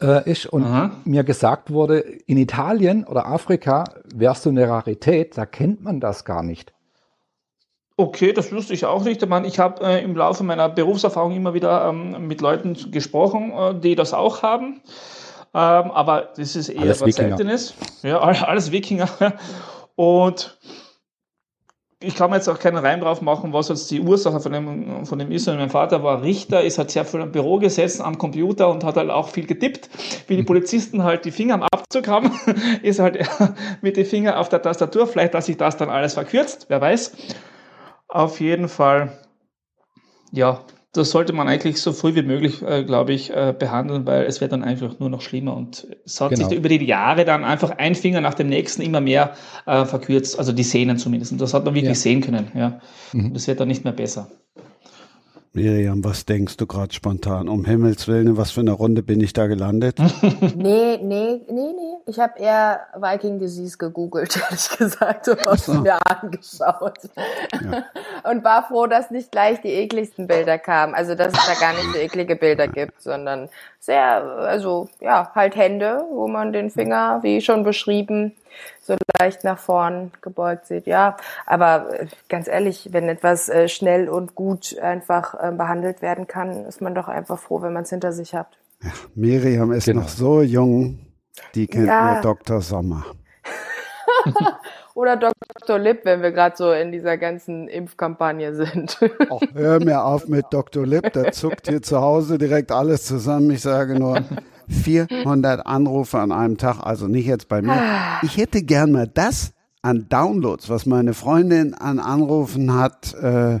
[0.00, 0.92] äh, ist und Aha.
[1.04, 6.24] mir gesagt wurde, in Italien oder Afrika wärst du eine Rarität, da kennt man das
[6.24, 6.72] gar nicht.
[8.00, 9.24] Okay, das wusste ich auch nicht.
[9.24, 13.96] Ich habe äh, im Laufe meiner Berufserfahrung immer wieder ähm, mit Leuten gesprochen, äh, die
[13.96, 14.80] das auch haben.
[15.52, 17.74] Ähm, aber das ist eher alles was Seltenes.
[18.04, 19.08] Ja, alles Wikinger.
[19.96, 20.56] Und
[21.98, 25.04] ich kann mir jetzt auch keinen Reim drauf machen, was jetzt die Ursache von dem,
[25.04, 25.48] von dem ist.
[25.48, 28.84] Und mein Vater war Richter, ist halt sehr viel im Büro gesessen am Computer und
[28.84, 29.90] hat halt auch viel getippt.
[30.28, 32.30] Wie die Polizisten halt die Finger am Abzug haben,
[32.82, 33.18] ist halt
[33.82, 35.08] mit den Fingern auf der Tastatur.
[35.08, 37.12] Vielleicht hat sich das dann alles verkürzt, wer weiß.
[38.08, 39.12] Auf jeden Fall,
[40.32, 44.24] ja, das sollte man eigentlich so früh wie möglich, äh, glaube ich, äh, behandeln, weil
[44.24, 45.54] es wird dann einfach nur noch schlimmer.
[45.54, 46.48] Und es hat genau.
[46.48, 49.34] sich über die Jahre dann einfach ein Finger nach dem nächsten immer mehr
[49.66, 51.32] äh, verkürzt, also die Sehnen zumindest.
[51.32, 51.94] Und das hat man wirklich ja.
[51.94, 52.50] sehen können.
[52.54, 52.80] Ja.
[53.12, 53.34] Mhm.
[53.34, 54.30] Das wird dann nicht mehr besser.
[55.52, 57.48] Miriam, was denkst du gerade spontan?
[57.48, 59.98] Um Himmels Willen, was für eine Runde bin ich da gelandet?
[60.56, 61.87] nee, nee, nee, nee.
[62.08, 65.74] Ich habe eher Viking Disease gegoogelt, ehrlich gesagt, und so.
[65.74, 66.98] mir angeschaut.
[67.52, 67.84] Ja.
[68.30, 70.94] Und war froh, dass nicht gleich die ekligsten Bilder kamen.
[70.94, 75.54] Also, dass es da gar nicht so eklige Bilder gibt, sondern sehr, also, ja, halt
[75.54, 78.34] Hände, wo man den Finger, wie schon beschrieben,
[78.80, 80.86] so leicht nach vorn gebeugt sieht.
[80.86, 86.26] Ja, aber äh, ganz ehrlich, wenn etwas äh, schnell und gut einfach äh, behandelt werden
[86.26, 88.48] kann, ist man doch einfach froh, wenn man es hinter sich hat.
[88.82, 90.00] Ja, Miriam ist genau.
[90.00, 91.00] noch so jung,
[91.54, 92.14] die kennt ja.
[92.14, 92.60] nur Dr.
[92.60, 93.04] Sommer.
[94.94, 95.78] Oder Dr.
[95.78, 98.98] Lipp, wenn wir gerade so in dieser ganzen Impfkampagne sind.
[99.30, 100.84] Ach, hör mir auf mit Dr.
[100.84, 103.52] Lipp, der zuckt hier zu Hause direkt alles zusammen.
[103.52, 104.24] Ich sage nur,
[104.68, 107.72] 400 Anrufe an einem Tag, also nicht jetzt bei mir.
[107.72, 108.20] Ah.
[108.22, 113.60] Ich hätte gern mal das an Downloads, was meine Freundin an Anrufen hat, äh,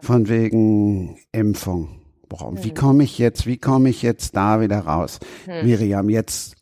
[0.00, 2.00] von wegen Impfung.
[2.28, 2.74] Boah, wie hm.
[2.74, 5.20] komme ich jetzt, wie komme ich jetzt da wieder raus?
[5.44, 5.64] Hm.
[5.64, 6.55] Miriam, jetzt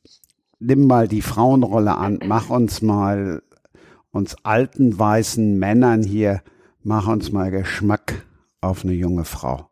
[0.64, 3.42] nimm mal die Frauenrolle an, mach uns mal,
[4.10, 6.42] uns alten weißen Männern hier,
[6.82, 8.26] mach uns mal Geschmack
[8.60, 9.68] auf eine junge Frau.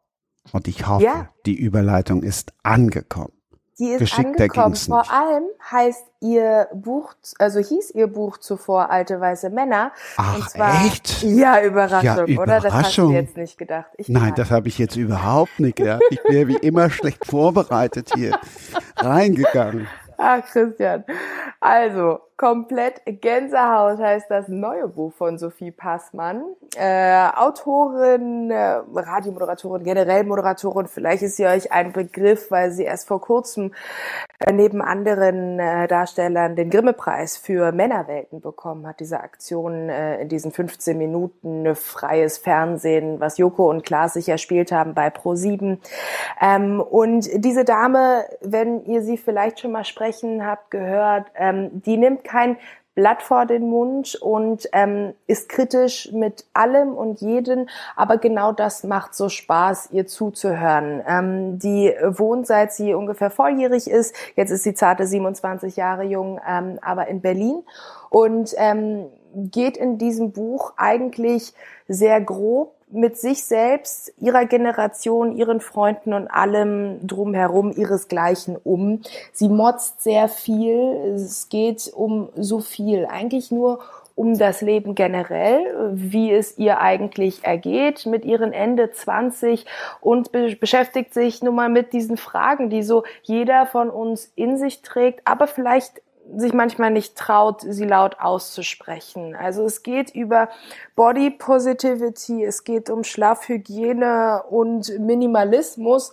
[0.53, 1.29] Und ich hoffe, ja.
[1.47, 3.33] die Überleitung ist angekommen.
[3.79, 4.77] Die ist Geschickter angekommen.
[4.77, 9.93] Vor allem heißt ihr Buch, also hieß ihr Buch zuvor Alte weiße Männer.
[10.19, 11.23] Ach zwar, echt?
[11.23, 12.61] Ja, Überraschung, ja, Überraschung, oder?
[12.61, 13.91] Das hast du jetzt nicht gedacht.
[13.97, 16.03] Ich Nein, das habe ich jetzt überhaupt nicht gedacht.
[16.11, 18.39] Ich bin wie immer schlecht vorbereitet hier
[18.97, 19.89] reingegangen.
[20.25, 21.05] Ach, Christian.
[21.61, 26.43] Also, komplett Gänsehaut heißt das neue Buch von Sophie Passmann.
[26.75, 30.89] Äh, Autorin, äh, Radiomoderatorin, generell Moderatorin.
[30.89, 33.73] Vielleicht ist sie euch ein Begriff, weil sie erst vor kurzem
[34.41, 38.99] äh, neben anderen äh, Darstellern den Grimme-Preis für Männerwelten bekommen hat.
[38.99, 44.73] Diese Aktion äh, in diesen 15 Minuten freies Fernsehen, was Joko und Klaas sich erspielt
[44.73, 45.79] haben bei Pro7.
[46.41, 51.97] Ähm, und diese Dame, wenn ihr sie vielleicht schon mal sprechen habt, gehört, ähm, die
[51.97, 52.57] nimmt kein
[52.95, 58.85] Blatt vor den Mund und ähm, ist kritisch mit allem und jeden, aber genau das
[58.85, 61.03] macht so Spaß, ihr zuzuhören.
[61.07, 66.38] Ähm, die wohnt seit sie ungefähr volljährig ist, jetzt ist sie zarte 27 Jahre jung,
[66.47, 67.62] ähm, aber in Berlin.
[68.11, 71.55] Und ähm, geht in diesem Buch eigentlich
[71.88, 79.01] sehr grob mit sich selbst, ihrer Generation, ihren Freunden und allem drumherum ihresgleichen um.
[79.33, 81.15] Sie motzt sehr viel.
[81.15, 83.07] Es geht um so viel.
[83.07, 83.81] Eigentlich nur
[84.15, 89.65] um das Leben generell, wie es ihr eigentlich ergeht mit ihren Ende 20
[90.01, 94.59] und be beschäftigt sich nun mal mit diesen Fragen, die so jeder von uns in
[94.59, 96.02] sich trägt, aber vielleicht
[96.37, 99.35] sich manchmal nicht traut, sie laut auszusprechen.
[99.35, 100.49] Also es geht über
[100.95, 106.13] Body Positivity, es geht um Schlafhygiene und Minimalismus.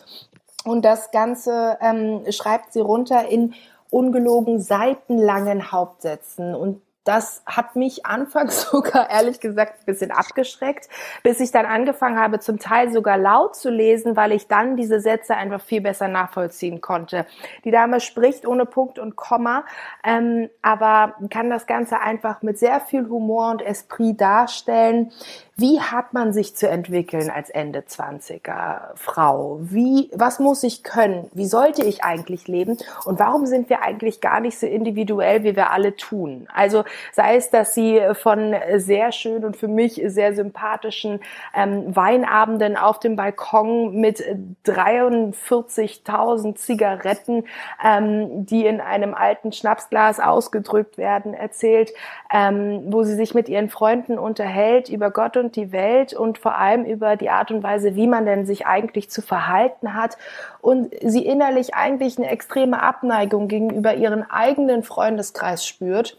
[0.66, 3.54] Und das Ganze ähm, schreibt sie runter in
[3.90, 6.54] ungelogen seitenlangen Hauptsätzen.
[6.54, 10.90] Und das hat mich anfangs sogar ehrlich gesagt ein bisschen abgeschreckt,
[11.24, 15.00] bis ich dann angefangen habe, zum Teil sogar laut zu lesen, weil ich dann diese
[15.00, 17.26] Sätze einfach viel besser nachvollziehen konnte.
[17.64, 19.66] Die Dame spricht ohne Punkt und Komma,
[20.04, 25.12] ähm, aber kann das Ganze einfach mit sehr viel Humor und Esprit darstellen,
[25.60, 29.60] wie hat man sich zu entwickeln als Ende 20er Frau?
[29.62, 31.30] Wie, was muss ich können?
[31.34, 32.78] Wie sollte ich eigentlich leben?
[33.04, 36.48] Und warum sind wir eigentlich gar nicht so individuell, wie wir alle tun?
[36.54, 41.20] Also sei es, dass sie von sehr schön und für mich sehr sympathischen
[41.54, 44.24] ähm, Weinabenden auf dem Balkon mit
[44.66, 47.44] 43.000 Zigaretten,
[47.84, 51.92] ähm, die in einem alten Schnapsglas ausgedrückt werden, erzählt,
[52.34, 56.56] ähm, wo sie sich mit ihren Freunden unterhält über Gott und die Welt und vor
[56.56, 60.18] allem über die Art und Weise, wie man denn sich eigentlich zu verhalten hat
[60.62, 66.18] und sie innerlich eigentlich eine extreme Abneigung gegenüber ihren eigenen Freundeskreis spürt.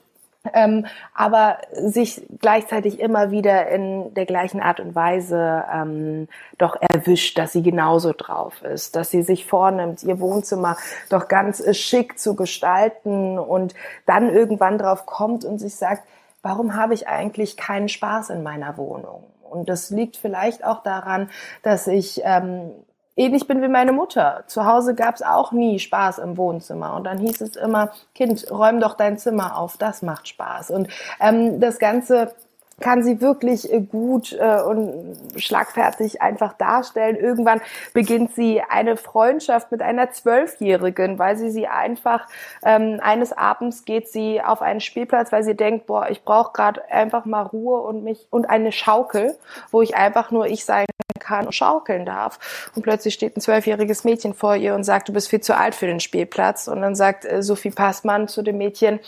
[0.54, 7.36] Ähm, aber sich gleichzeitig immer wieder in der gleichen Art und Weise ähm, doch erwischt,
[7.36, 10.78] dass sie genauso drauf ist, dass sie sich vornimmt, ihr Wohnzimmer
[11.10, 13.74] doch ganz schick zu gestalten und
[14.06, 16.04] dann irgendwann drauf kommt und sich sagt,
[16.42, 19.24] warum habe ich eigentlich keinen Spaß in meiner Wohnung?
[19.42, 21.28] Und das liegt vielleicht auch daran,
[21.62, 22.70] dass ich ähm,
[23.16, 24.44] ähnlich bin wie meine Mutter.
[24.46, 26.94] Zu Hause gab es auch nie Spaß im Wohnzimmer.
[26.94, 30.70] Und dann hieß es immer, Kind, räum doch dein Zimmer auf, das macht Spaß.
[30.70, 30.88] Und
[31.20, 32.32] ähm, das Ganze
[32.80, 37.16] kann sie wirklich äh, gut äh, und schlagfertig einfach darstellen.
[37.16, 37.60] Irgendwann
[37.92, 42.26] beginnt sie eine Freundschaft mit einer Zwölfjährigen, weil sie sie einfach
[42.64, 46.90] ähm, eines Abends geht sie auf einen Spielplatz, weil sie denkt, boah, ich brauche gerade
[46.90, 49.36] einfach mal Ruhe und mich und eine Schaukel,
[49.70, 50.86] wo ich einfach nur ich sein
[51.18, 52.70] kann und schaukeln darf.
[52.74, 55.74] Und plötzlich steht ein zwölfjähriges Mädchen vor ihr und sagt, du bist viel zu alt
[55.74, 56.66] für den Spielplatz.
[56.66, 59.00] Und dann sagt äh, Sophie Passmann zu dem Mädchen,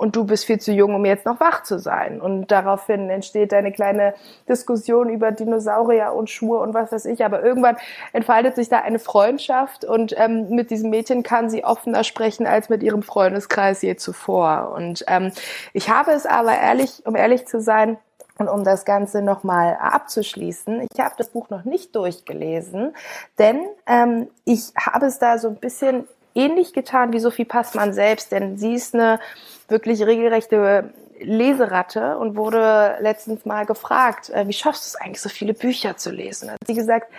[0.00, 2.22] und du bist viel zu jung, um jetzt noch wach zu sein.
[2.22, 4.14] Und daraufhin entsteht eine kleine
[4.48, 7.22] Diskussion über Dinosaurier und Schuhe und was weiß ich.
[7.22, 7.76] Aber irgendwann
[8.14, 12.70] entfaltet sich da eine Freundschaft und ähm, mit diesem Mädchen kann sie offener sprechen als
[12.70, 14.72] mit ihrem Freundeskreis je zuvor.
[14.74, 15.32] Und ähm,
[15.74, 17.98] ich habe es aber ehrlich, um ehrlich zu sein,
[18.38, 22.94] und um das Ganze nochmal abzuschließen, ich habe das Buch noch nicht durchgelesen,
[23.38, 28.32] denn ähm, ich habe es da so ein bisschen ähnlich getan wie Sophie Passmann selbst,
[28.32, 29.20] denn sie ist eine
[29.68, 30.90] wirklich regelrechte
[31.22, 35.96] Leseratte und wurde letztens mal gefragt, äh, wie schaffst du es eigentlich, so viele Bücher
[35.96, 36.50] zu lesen?
[36.50, 37.10] Hat sie gesagt,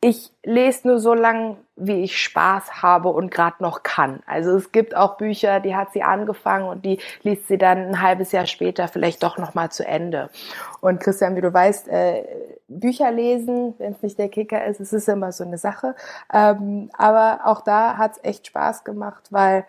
[0.00, 4.20] ich lese nur so lang, wie ich Spaß habe und gerade noch kann.
[4.26, 8.02] Also es gibt auch Bücher, die hat sie angefangen und die liest sie dann ein
[8.02, 10.30] halbes Jahr später vielleicht doch noch mal zu Ende.
[10.80, 12.24] Und Christian, wie du weißt, äh,
[12.68, 15.94] Bücher lesen, wenn es nicht der Kicker ist, es ist immer so eine Sache.
[16.32, 19.64] Ähm, aber auch da hat es echt Spaß gemacht, weil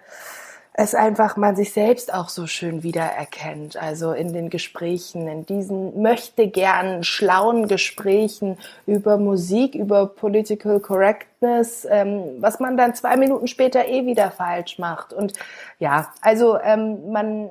[0.79, 3.77] es einfach man sich selbst auch so schön wiedererkennt.
[3.77, 11.87] Also in den Gesprächen, in diesen möchte gern schlauen Gesprächen über Musik, über Political Correctness,
[11.89, 15.13] ähm, was man dann zwei Minuten später eh wieder falsch macht.
[15.13, 15.33] Und
[15.79, 17.49] ja, also ähm, man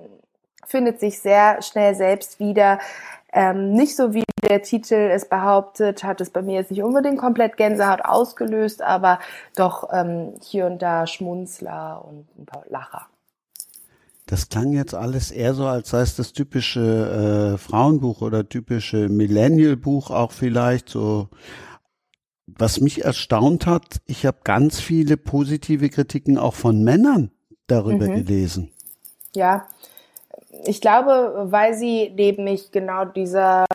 [0.65, 2.79] findet sich sehr schnell selbst wieder.
[3.33, 7.19] Ähm, nicht so wie der Titel es behauptet, hat es bei mir jetzt nicht unbedingt
[7.19, 9.19] komplett Gänsehaut ausgelöst, aber
[9.57, 13.09] doch ähm, hier und da Schmunzler und ein paar Lacher.
[14.27, 19.09] Das klang jetzt alles eher so, als sei es das typische äh, Frauenbuch oder typische
[19.09, 21.29] Millennial-Buch auch vielleicht so.
[22.49, 27.31] Was mich erstaunt hat, ich habe ganz viele positive Kritiken auch von Männern
[27.67, 28.15] darüber mhm.
[28.25, 28.71] gelesen.
[29.35, 29.67] Ja,
[30.65, 33.67] ich glaube, weil sie neben mich genau dieser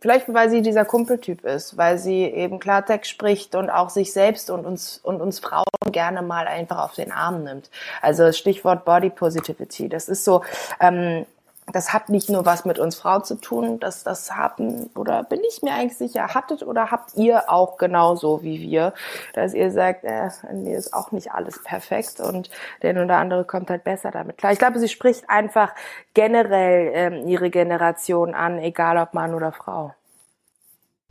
[0.00, 4.50] Vielleicht, weil sie dieser Kumpeltyp ist, weil sie eben Klartext spricht und auch sich selbst
[4.50, 7.70] und uns, und uns Frauen gerne mal einfach auf den Arm nimmt.
[8.02, 9.88] Also Stichwort Body Positivity.
[9.88, 10.42] Das ist so,
[10.80, 11.24] ähm,
[11.72, 15.40] das hat nicht nur was mit uns Frauen zu tun, dass das haben, oder bin
[15.48, 18.92] ich mir eigentlich sicher, hattet oder habt ihr auch genauso wie wir,
[19.34, 22.50] dass ihr sagt, äh, mir ist auch nicht alles perfekt und
[22.82, 24.52] der oder andere kommt halt besser damit klar.
[24.52, 25.74] Ich glaube, sie spricht einfach
[26.14, 29.92] generell ähm, ihre Generation an, egal ob Mann oder Frau.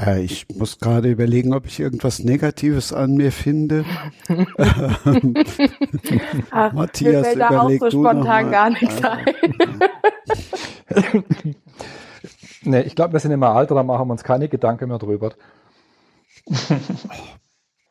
[0.01, 3.86] Äh, ich muss gerade überlegen, ob ich irgendwas Negatives an mir finde.
[6.51, 9.08] Ach, Matthias, mir fällt da auch so spontan gar nichts also,
[10.93, 11.15] ein.
[12.63, 15.34] nee, ich glaube, wir sind immer Alter, da machen wir uns keine Gedanken mehr drüber.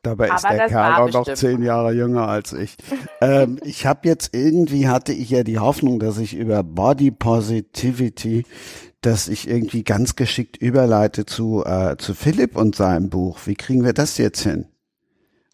[0.04, 2.76] Dabei ist der Kerl auch noch zehn Jahre jünger als ich.
[3.20, 8.44] ähm, ich habe jetzt irgendwie hatte ich ja die Hoffnung, dass ich über Body Positivity,
[9.00, 13.38] dass ich irgendwie ganz geschickt überleite zu äh, zu Philipp und seinem Buch.
[13.46, 14.66] Wie kriegen wir das jetzt hin?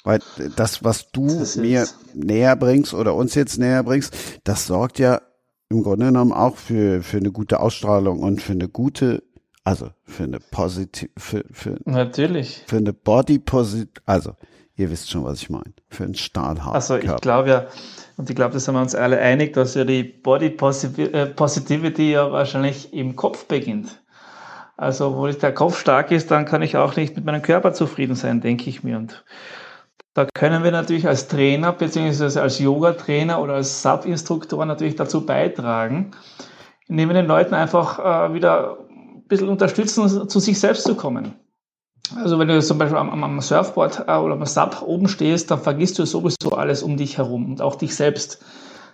[0.05, 0.21] Weil
[0.57, 5.21] das, was du das mir näher bringst oder uns jetzt näher bringst, das sorgt ja
[5.69, 9.23] im Grunde genommen auch für, für eine gute Ausstrahlung und für eine gute,
[9.63, 12.65] also für eine positive, für, für, Natürlich.
[12.67, 14.33] Für eine Body Posit, also
[14.81, 16.75] ihr wisst schon, was ich meine, für einen Stahlhaar.
[16.75, 17.67] Also ich glaube ja,
[18.17, 22.13] und ich glaube, da sind wir uns alle einig, dass ja die Body äh, Positivity
[22.13, 24.03] ja wahrscheinlich im Kopf beginnt.
[24.77, 28.15] Also, wo der Kopf stark ist, dann kann ich auch nicht mit meinem Körper zufrieden
[28.15, 28.97] sein, denke ich mir.
[28.97, 29.25] Und
[30.15, 36.13] da können wir natürlich als Trainer beziehungsweise als Yoga-Trainer oder als Sub-Instruktor natürlich dazu beitragen,
[36.89, 41.35] indem wir den Leuten einfach äh, wieder ein bisschen unterstützen, zu sich selbst zu kommen.
[42.17, 45.61] Also wenn du zum Beispiel am, am Surfboard äh, oder am Sub oben stehst, dann
[45.61, 48.45] vergisst du sowieso alles um dich herum und auch dich selbst.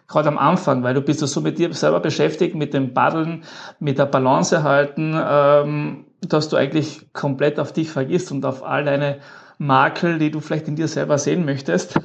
[0.08, 3.42] Gerade am Anfang, weil du bist so mit dir selber beschäftigt, mit dem Paddeln,
[3.80, 8.84] mit der Balance erhalten, ähm, dass du eigentlich komplett auf dich vergisst und auf all
[8.84, 9.18] deine
[9.58, 11.98] Makel, die du vielleicht in dir selber sehen möchtest,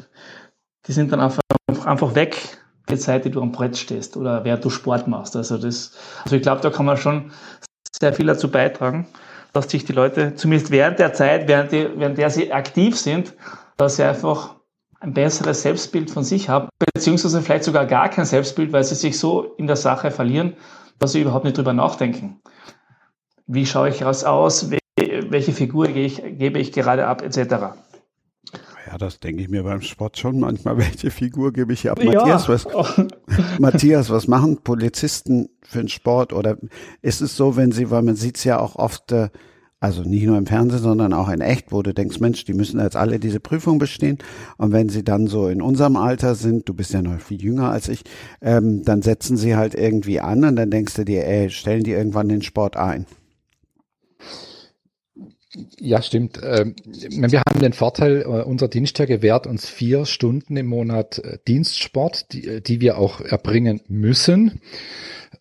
[0.88, 1.42] die sind dann einfach,
[1.86, 2.58] einfach weg,
[2.90, 5.36] die Zeit, die du am Brett stehst oder während du Sport machst.
[5.36, 5.94] Also das,
[6.24, 7.32] also ich glaube, da kann man schon
[8.00, 9.08] sehr viel dazu beitragen
[9.54, 13.34] dass sich die Leute, zumindest während der Zeit, während, die, während der sie aktiv sind,
[13.78, 14.56] dass sie einfach
[15.00, 19.18] ein besseres Selbstbild von sich haben, beziehungsweise vielleicht sogar gar kein Selbstbild, weil sie sich
[19.18, 20.56] so in der Sache verlieren,
[21.00, 22.40] dass sie überhaupt nicht drüber nachdenken.
[23.48, 24.70] Wie schaue ich aus?
[24.96, 27.74] Welche Figur gebe ich, gebe ich gerade ab, etc.
[28.88, 30.78] Ja, das denke ich mir beim Sport schon manchmal.
[30.80, 32.04] Welche Figur gebe ich hier ab?
[32.04, 32.12] Ja.
[32.12, 32.68] Matthias, was,
[33.60, 36.34] Matthias, was machen Polizisten für einen Sport?
[36.34, 36.58] Oder
[37.02, 39.30] ist es so, wenn sie, weil man sieht es ja auch oft, äh,
[39.80, 42.80] also nicht nur im Fernsehen, sondern auch in echt, wo du denkst, Mensch, die müssen
[42.80, 44.20] jetzt alle diese Prüfung bestehen.
[44.58, 47.72] Und wenn sie dann so in unserem Alter sind, du bist ja noch viel jünger
[47.72, 48.04] als ich,
[48.42, 51.92] ähm, dann setzen sie halt irgendwie an und dann denkst du dir, ey, stellen die
[51.92, 53.06] irgendwann den Sport ein.
[55.80, 56.40] Ja, stimmt.
[56.44, 61.40] Ähm, wir haben den Vorteil, äh, unser Dienstag gewährt uns vier Stunden im Monat äh,
[61.46, 64.62] Dienstsport, die, äh, die wir auch erbringen müssen.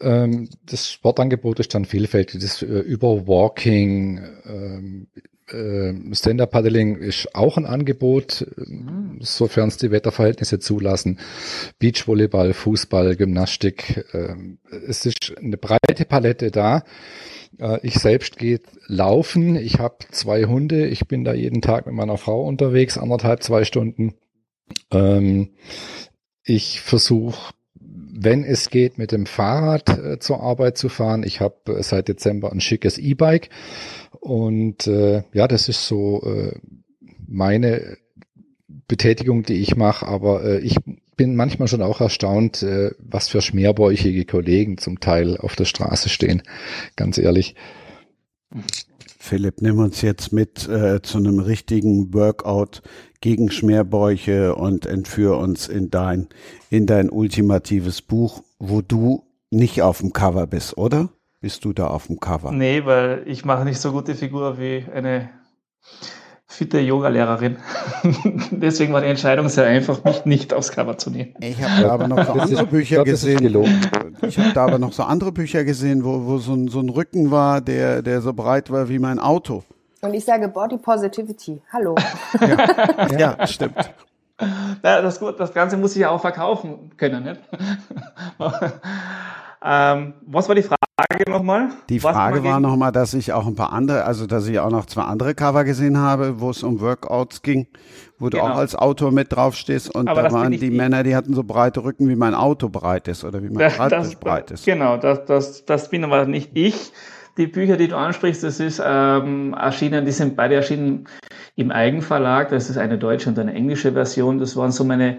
[0.00, 2.40] Ähm, das Sportangebot ist dann vielfältig.
[2.40, 5.06] Das über Walking, ähm,
[6.12, 8.46] Stand-Up-Paddling ist auch ein Angebot,
[9.18, 11.18] sofern es die Wetterverhältnisse zulassen.
[11.80, 14.04] Beachvolleyball, Fußball, Gymnastik.
[14.86, 16.84] Es ist eine breite Palette da.
[17.60, 19.56] Äh, ich selbst gehe laufen.
[19.56, 20.86] Ich habe zwei Hunde.
[20.86, 24.14] Ich bin da jeden Tag mit meiner Frau unterwegs, anderthalb, zwei Stunden.
[24.90, 25.50] Ähm,
[26.44, 31.22] ich versuche, wenn es geht, mit dem Fahrrad äh, zur Arbeit zu fahren.
[31.22, 33.50] Ich habe äh, seit Dezember ein schickes E-Bike.
[34.18, 36.52] Und ja, das ist so
[37.26, 37.96] meine
[38.86, 40.06] Betätigung, die ich mache.
[40.06, 40.76] Aber ich
[41.20, 46.08] bin manchmal schon auch erstaunt, äh, was für schmerbäuchige Kollegen zum Teil auf der Straße
[46.08, 46.42] stehen,
[46.96, 47.56] ganz ehrlich.
[49.18, 52.80] Philipp, nimm uns jetzt mit äh, zu einem richtigen Workout
[53.20, 56.28] gegen Schmerbäuche und entführ uns in dein,
[56.70, 61.10] in dein ultimatives Buch, wo du nicht auf dem Cover bist, oder?
[61.42, 62.50] Bist du da auf dem Cover?
[62.50, 65.28] Nee, weil ich mache nicht so gute Figur wie eine
[66.50, 67.56] fitte Yoga-Lehrerin.
[68.50, 71.34] Deswegen war die Entscheidung sehr einfach, mich nicht aufs Cover zu nehmen.
[71.40, 73.64] Ich habe da aber noch so andere Bücher gesehen.
[74.22, 76.88] Ich habe da aber noch so andere Bücher gesehen, wo, wo so, ein, so ein
[76.88, 79.62] Rücken war, der, der so breit war wie mein Auto.
[80.02, 81.62] Und ich sage Body Positivity.
[81.72, 81.94] Hallo.
[82.40, 83.90] Ja, ja stimmt.
[84.82, 87.24] Ja, das, das Ganze muss ich ja auch verkaufen können.
[87.24, 87.40] Nicht?
[89.64, 90.76] Ähm, was war die Frage?
[91.28, 91.68] Nochmal?
[91.88, 94.86] Die Frage war nochmal, dass ich auch ein paar andere, also dass ich auch noch
[94.86, 97.66] zwei andere Cover gesehen habe, wo es um Workouts ging,
[98.18, 98.46] wo genau.
[98.46, 101.42] du auch als Autor mit draufstehst und Aber da waren die Männer, die hatten so
[101.42, 104.64] breite Rücken, wie mein Auto breit ist oder wie mein Schreibtisch breit ist.
[104.64, 106.92] Genau, das, das, das bin aber nicht ich.
[107.36, 111.06] Die Bücher, die du ansprichst, das ist ähm, erschienen, die sind beide erschienen
[111.56, 112.50] im Eigenverlag.
[112.50, 114.38] Das ist eine deutsche und eine englische Version.
[114.38, 115.18] Das waren so meine,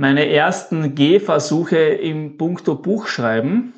[0.00, 3.74] meine ersten Gehversuche im Punkto Buchschreiben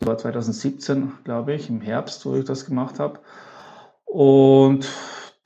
[0.00, 3.20] war 2017, glaube ich, im Herbst, wo ich das gemacht habe.
[4.04, 4.86] Und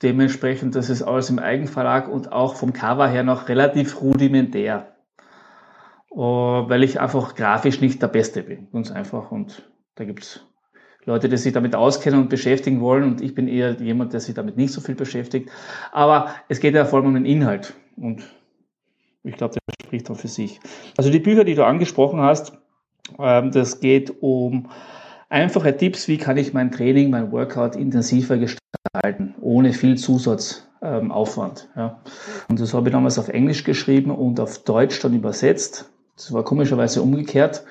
[0.03, 4.97] dementsprechend, das ist alles im Eigenverlag und auch vom Cover her noch relativ rudimentär.
[6.09, 9.31] Weil ich einfach grafisch nicht der Beste bin, ganz einfach.
[9.31, 10.45] Und da gibt es
[11.05, 13.05] Leute, die sich damit auskennen und beschäftigen wollen.
[13.05, 15.49] Und ich bin eher jemand, der sich damit nicht so viel beschäftigt.
[15.93, 17.75] Aber es geht ja vor allem um den Inhalt.
[17.95, 18.23] Und
[19.29, 20.59] ich glaube, der spricht auch für sich.
[20.97, 22.53] Also die Bücher, die du angesprochen hast,
[23.17, 24.69] ähm, das geht um
[25.29, 31.69] einfache Tipps, wie kann ich mein Training, mein Workout intensiver gestalten, ohne viel Zusatzaufwand.
[31.75, 32.01] Ja.
[32.49, 35.91] Und das habe ich damals auf Englisch geschrieben und auf Deutsch dann übersetzt.
[36.15, 37.63] Das war komischerweise umgekehrt.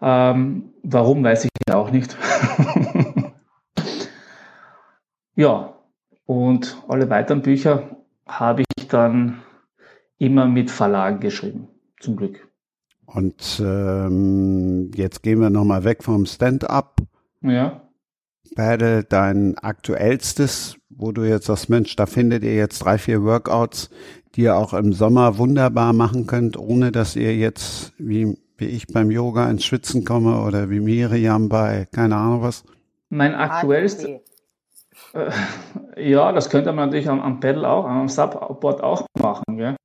[0.00, 2.16] Ähm, warum, weiß ich auch nicht.
[5.34, 5.74] ja,
[6.26, 7.96] und alle weiteren Bücher
[8.26, 9.42] habe ich dann
[10.18, 11.68] immer mit Verlagen geschrieben,
[12.00, 12.48] zum Glück.
[13.06, 16.96] Und ähm, jetzt gehen wir nochmal weg vom Stand-up.
[17.40, 17.82] Ja.
[18.54, 23.90] Paddle, dein aktuellstes, wo du jetzt sagst, Mensch, da findet ihr jetzt drei, vier Workouts,
[24.34, 28.86] die ihr auch im Sommer wunderbar machen könnt, ohne dass ihr jetzt, wie, wie ich
[28.86, 32.64] beim Yoga ins Schwitzen komme oder wie Miriam bei, keine Ahnung was.
[33.08, 34.20] Mein aktuellstes.
[35.14, 39.56] Äh, ja, das könnte man natürlich am, am Pedal auch, am Subboard auch machen.
[39.56, 39.76] Gell?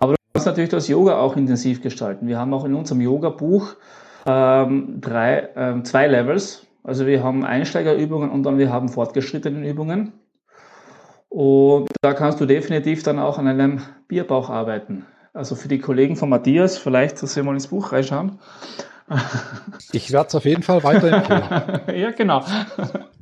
[0.00, 2.26] Aber du kannst natürlich das Yoga auch intensiv gestalten.
[2.26, 3.76] Wir haben auch in unserem Yoga-Buch
[4.26, 6.66] ähm, drei, ähm, zwei Levels.
[6.84, 10.12] Also wir haben Einsteigerübungen und dann wir haben fortgeschrittene Übungen.
[11.28, 15.04] Und da kannst du definitiv dann auch an einem Bierbauch arbeiten.
[15.34, 18.38] Also für die Kollegen von Matthias, vielleicht, dass wir mal ins Buch reinschauen.
[19.92, 21.80] Ich werde es auf jeden Fall weiterempfehlen.
[22.00, 22.42] ja, genau.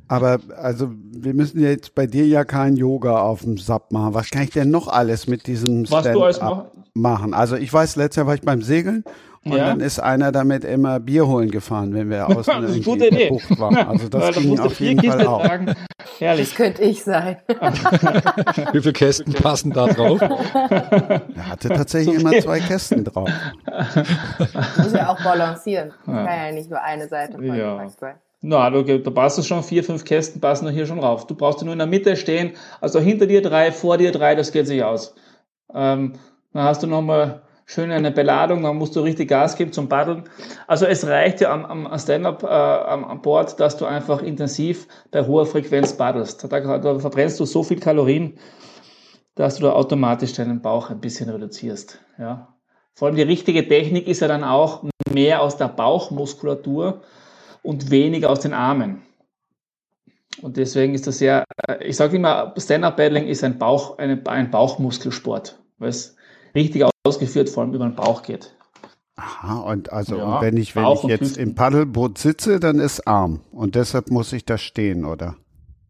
[0.07, 4.13] Aber also wir müssen jetzt bei dir ja kein Yoga auf dem SAP machen.
[4.13, 6.71] Was kann ich denn noch alles mit diesem Stand-up
[7.01, 7.33] machen?
[7.33, 9.03] Also ich weiß, letztes Jahr war ich beim Segeln
[9.45, 9.67] und ja.
[9.67, 13.29] dann ist einer damit immer Bier holen gefahren, wenn wir außen das ist gute Idee.
[13.29, 13.77] Bucht waren.
[13.87, 15.43] Also das ja, ging auf jeden Fall auch.
[16.19, 16.49] Herrlich.
[16.49, 17.37] Das könnte ich sein.
[17.47, 20.19] Wie viele Kästen passen da drauf?
[20.21, 23.29] Er hatte tatsächlich so immer zwei Kästen drauf.
[24.77, 25.93] Muss ja auch balancieren.
[26.07, 26.25] Ja.
[26.25, 27.87] Kann ja nicht nur eine Seite von ja.
[27.89, 28.15] sein.
[28.41, 31.25] Na, da, da passt es schon, vier, fünf Kästen passen hier schon rauf.
[31.25, 34.51] Du brauchst nur in der Mitte stehen, also hinter dir drei, vor dir drei, das
[34.51, 35.15] geht sich aus.
[35.73, 36.13] Ähm,
[36.53, 40.23] dann hast du nochmal schön eine Beladung, dann musst du richtig Gas geben zum Paddeln.
[40.65, 45.25] Also es reicht ja am, am Stand-up äh, am, Bord, dass du einfach intensiv bei
[45.25, 46.51] hoher Frequenz paddelst.
[46.51, 48.37] Da, da verbrennst du so viel Kalorien,
[49.35, 51.99] dass du da automatisch deinen Bauch ein bisschen reduzierst.
[52.17, 52.55] Ja.
[52.93, 57.01] Vor allem die richtige Technik ist ja dann auch mehr aus der Bauchmuskulatur
[57.61, 59.03] und weniger aus den Armen.
[60.41, 64.51] Und deswegen ist das ja, äh, ich sage immer, Stand-Up-Paddling ist ein, Bauch, eine, ein
[64.51, 65.89] Bauchmuskelsport, weil
[66.57, 68.53] richtig ausgeführt vor allem über den Bauch geht.
[69.15, 73.07] Aha, und also ja, und wenn ich, wenn ich jetzt im Paddelboot sitze, dann ist
[73.07, 73.41] Arm.
[73.51, 75.35] Und deshalb muss ich da stehen, oder?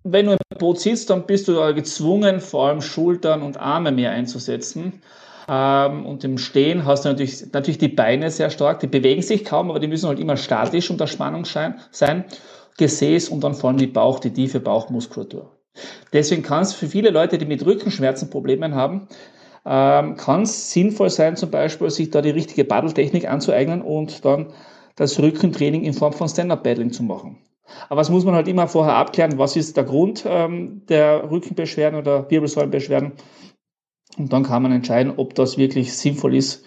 [0.03, 4.11] Wenn du im Boot sitzt, dann bist du gezwungen, vor allem Schultern und Arme mehr
[4.11, 5.01] einzusetzen.
[5.49, 9.43] Ähm, und im Stehen hast du natürlich, natürlich die Beine sehr stark, die bewegen sich
[9.43, 12.25] kaum, aber die müssen halt immer statisch unter Spannung sein.
[12.77, 15.51] Gesäß und dann vor allem die Bauch, die tiefe Bauchmuskulatur.
[16.13, 19.07] Deswegen kann es für viele Leute, die mit Rückenschmerzen Probleme haben,
[19.67, 24.53] ähm, kann es sinnvoll sein, zum Beispiel sich da die richtige Paddeltechnik anzueignen und dann
[24.95, 27.37] das Rückentraining in Form von Stand-Up-Paddling zu machen.
[27.89, 31.99] Aber was muss man halt immer vorher abklären, was ist der Grund ähm, der Rückenbeschwerden
[31.99, 33.11] oder Wirbelsäulenbeschwerden?
[34.17, 36.65] Und dann kann man entscheiden, ob das wirklich sinnvoll ist,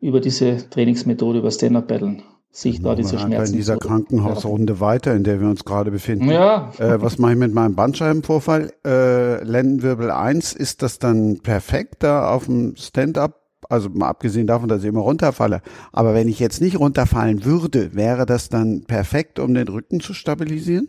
[0.00, 2.22] über diese Trainingsmethode, über Stand-Up-Paddeln
[2.54, 3.52] sich da diese Schmerzen.
[3.52, 6.30] in dieser Krankenhausrunde weiter, in der wir uns gerade befinden.
[6.30, 6.70] Ja.
[6.78, 8.72] Äh, was mache ich mit meinem Bandscheibenvorfall?
[8.86, 13.40] Äh, Lendenwirbel 1, ist das dann perfekt da auf dem Stand-up?
[13.68, 15.62] Also mal abgesehen davon, dass ich immer runterfalle.
[15.90, 20.14] Aber wenn ich jetzt nicht runterfallen würde, wäre das dann perfekt, um den Rücken zu
[20.14, 20.88] stabilisieren?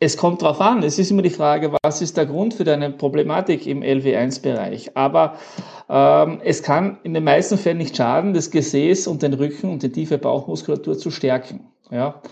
[0.00, 0.84] Es kommt drauf an.
[0.84, 4.96] Es ist immer die Frage, was ist der Grund für deine Problematik im LW1-Bereich?
[4.96, 5.34] Aber
[5.88, 9.82] ähm, es kann in den meisten Fällen nicht schaden, das Gesäß und den Rücken und
[9.82, 11.66] die tiefe Bauchmuskulatur zu stärken.
[11.90, 12.22] Ja.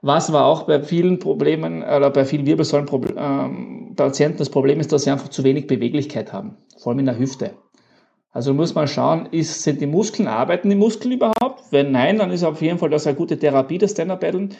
[0.00, 3.18] Was war auch bei vielen Problemen oder bei vielen Wirbelsäulenpatienten
[3.98, 7.18] ähm, das Problem ist, dass sie einfach zu wenig Beweglichkeit haben, vor allem in der
[7.18, 7.52] Hüfte.
[8.30, 11.64] Also muss man schauen, ist, sind die Muskeln, arbeiten die Muskeln überhaupt?
[11.70, 14.54] Wenn nein, dann ist auf jeden Fall das eine gute Therapie, das Stand-Up-Paddeln.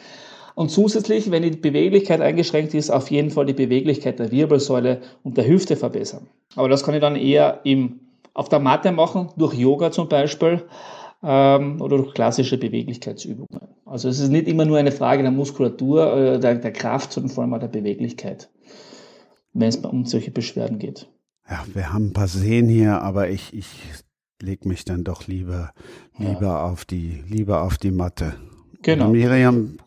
[0.54, 5.36] Und zusätzlich, wenn die Beweglichkeit eingeschränkt ist, auf jeden Fall die Beweglichkeit der Wirbelsäule und
[5.36, 6.28] der Hüfte verbessern.
[6.54, 8.00] Aber das kann ich dann eher im,
[8.34, 10.62] auf der Matte machen, durch Yoga zum Beispiel
[11.24, 13.60] ähm, oder durch klassische Beweglichkeitsübungen.
[13.84, 17.32] Also es ist nicht immer nur eine Frage der Muskulatur, äh, der, der Kraft, sondern
[17.32, 18.48] vor allem auch der Beweglichkeit,
[19.52, 21.08] wenn es um solche Beschwerden geht.
[21.50, 23.66] Ja, wir haben ein paar Seen hier, aber ich, ich
[24.40, 25.72] leg mich dann doch lieber,
[26.16, 26.64] lieber ja.
[26.64, 28.34] auf die, lieber auf die Matte.
[28.82, 29.08] Genau.
[29.10, 29.78] Miriam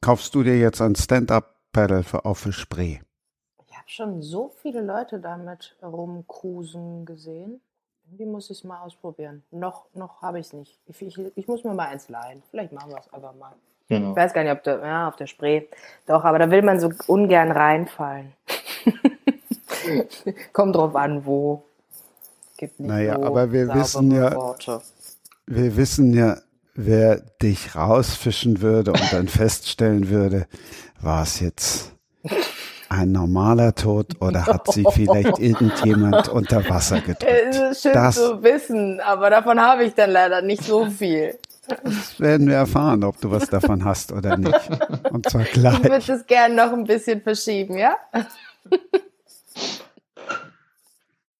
[0.00, 2.98] kaufst du dir jetzt ein Stand-Up-Pedal für, auch für Spree?
[3.66, 7.60] Ich habe schon so viele Leute damit rumcruisen gesehen.
[8.06, 9.42] Irgendwie muss ich es mal ausprobieren.
[9.50, 10.78] Noch, noch habe ich es nicht.
[10.86, 12.42] Ich, ich, ich, muss mir mal eins leihen.
[12.50, 13.54] Vielleicht machen wir es einfach mal.
[13.88, 14.10] Genau.
[14.10, 15.66] Ich weiß gar nicht, ob der, ja, auf der Spree.
[16.06, 18.32] Doch, aber da will man so ungern reinfallen.
[20.52, 21.64] Kommt drauf an, wo.
[22.56, 24.80] Gibt nicht naja, so aber wir wissen ja, Worte.
[25.46, 26.38] wir wissen ja,
[26.74, 30.46] wer dich rausfischen würde und dann feststellen würde,
[31.00, 31.92] war es jetzt
[32.88, 37.24] ein normaler Tod oder hat sie vielleicht irgendjemand unter Wasser gedrückt?
[37.24, 41.38] Es ist schön das, zu wissen, aber davon habe ich dann leider nicht so viel.
[41.82, 44.68] Das werden wir erfahren, ob du was davon hast oder nicht.
[45.10, 45.78] Und zwar gleich.
[45.78, 47.96] Ich würde es gerne noch ein bisschen verschieben, ja?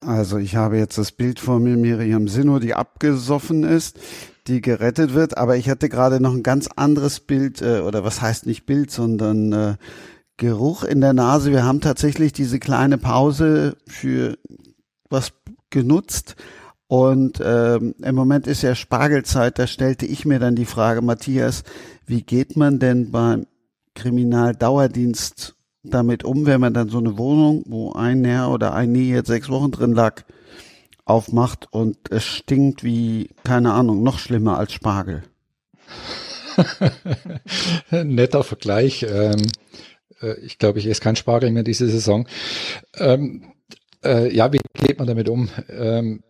[0.01, 3.99] Also ich habe jetzt das Bild vor mir, Miriam Sinno, die abgesoffen ist
[4.47, 5.38] die gerettet wird.
[5.38, 8.90] Aber ich hatte gerade noch ein ganz anderes Bild, äh, oder was heißt nicht Bild,
[8.90, 9.74] sondern äh,
[10.36, 11.53] Geruch in der Nase.
[11.53, 14.36] Wir haben tatsächlich diese kleine Pause für
[15.09, 15.32] was
[15.70, 16.36] genutzt.
[16.86, 21.64] Und ähm, im Moment ist ja Spargelzeit, da stellte ich mir dann die Frage, Matthias,
[22.07, 23.47] wie geht man denn beim
[23.95, 29.11] Kriminaldauerdienst damit um, wenn man dann so eine Wohnung, wo ein Herr oder ein Nie
[29.11, 30.22] jetzt sechs Wochen drin lag,
[31.05, 35.22] aufmacht und es stinkt wie, keine Ahnung, noch schlimmer als Spargel.
[37.90, 39.05] Netter Vergleich.
[39.09, 39.42] Ähm,
[40.22, 42.26] äh, ich glaube, ich esse kein Spargel mehr diese Saison.
[42.96, 43.52] Ähm,
[44.05, 45.48] äh, ja, wie geht man damit um?
[45.68, 46.22] Ähm,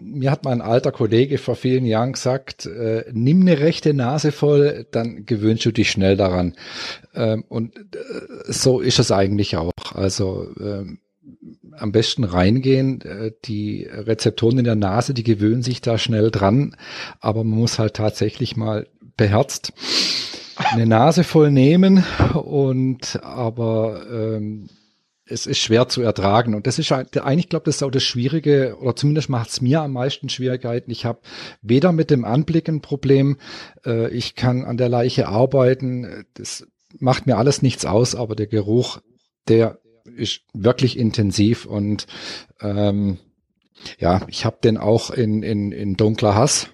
[0.00, 4.86] mir hat mein alter Kollege vor vielen Jahren gesagt, äh, nimm eine rechte Nase voll,
[4.90, 6.54] dann gewöhnst du dich schnell daran.
[7.14, 7.80] Ähm, und äh,
[8.46, 9.72] so ist es eigentlich auch.
[9.94, 10.98] Also ähm,
[11.78, 13.00] am besten reingehen.
[13.02, 16.76] Äh, die Rezeptoren in der Nase, die gewöhnen sich da schnell dran,
[17.20, 19.72] aber man muss halt tatsächlich mal beherzt
[20.56, 22.04] eine Nase voll nehmen
[22.34, 24.68] und aber ähm,
[25.26, 26.54] es ist schwer zu ertragen.
[26.54, 29.80] Und das ist eigentlich, glaube das ist auch das Schwierige, oder zumindest macht es mir
[29.80, 30.90] am meisten Schwierigkeiten.
[30.90, 31.20] Ich habe
[31.62, 33.38] weder mit dem Anblick ein Problem,
[33.86, 36.66] äh, ich kann an der Leiche arbeiten, das
[36.98, 39.00] macht mir alles nichts aus, aber der Geruch,
[39.48, 42.06] der ist wirklich intensiv und
[42.60, 43.18] ähm,
[43.98, 46.68] ja, ich habe den auch in, in, in dunkler Hass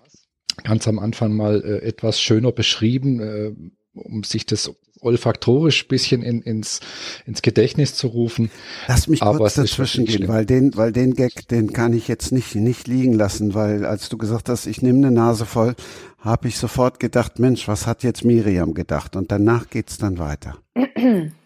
[0.62, 3.52] ganz am Anfang mal äh, etwas schöner beschrieben, äh,
[3.94, 6.80] um sich das olfaktorisch bisschen in, ins,
[7.24, 8.50] ins Gedächtnis zu rufen.
[8.86, 12.32] Lass mich Aber kurz dazwischen gehen, weil den, weil den Gag, den kann ich jetzt
[12.32, 15.74] nicht, nicht liegen lassen, weil als du gesagt hast, ich nehme eine Nase voll,
[16.18, 19.16] habe ich sofort gedacht, Mensch, was hat jetzt Miriam gedacht?
[19.16, 20.58] Und danach geht's dann weiter.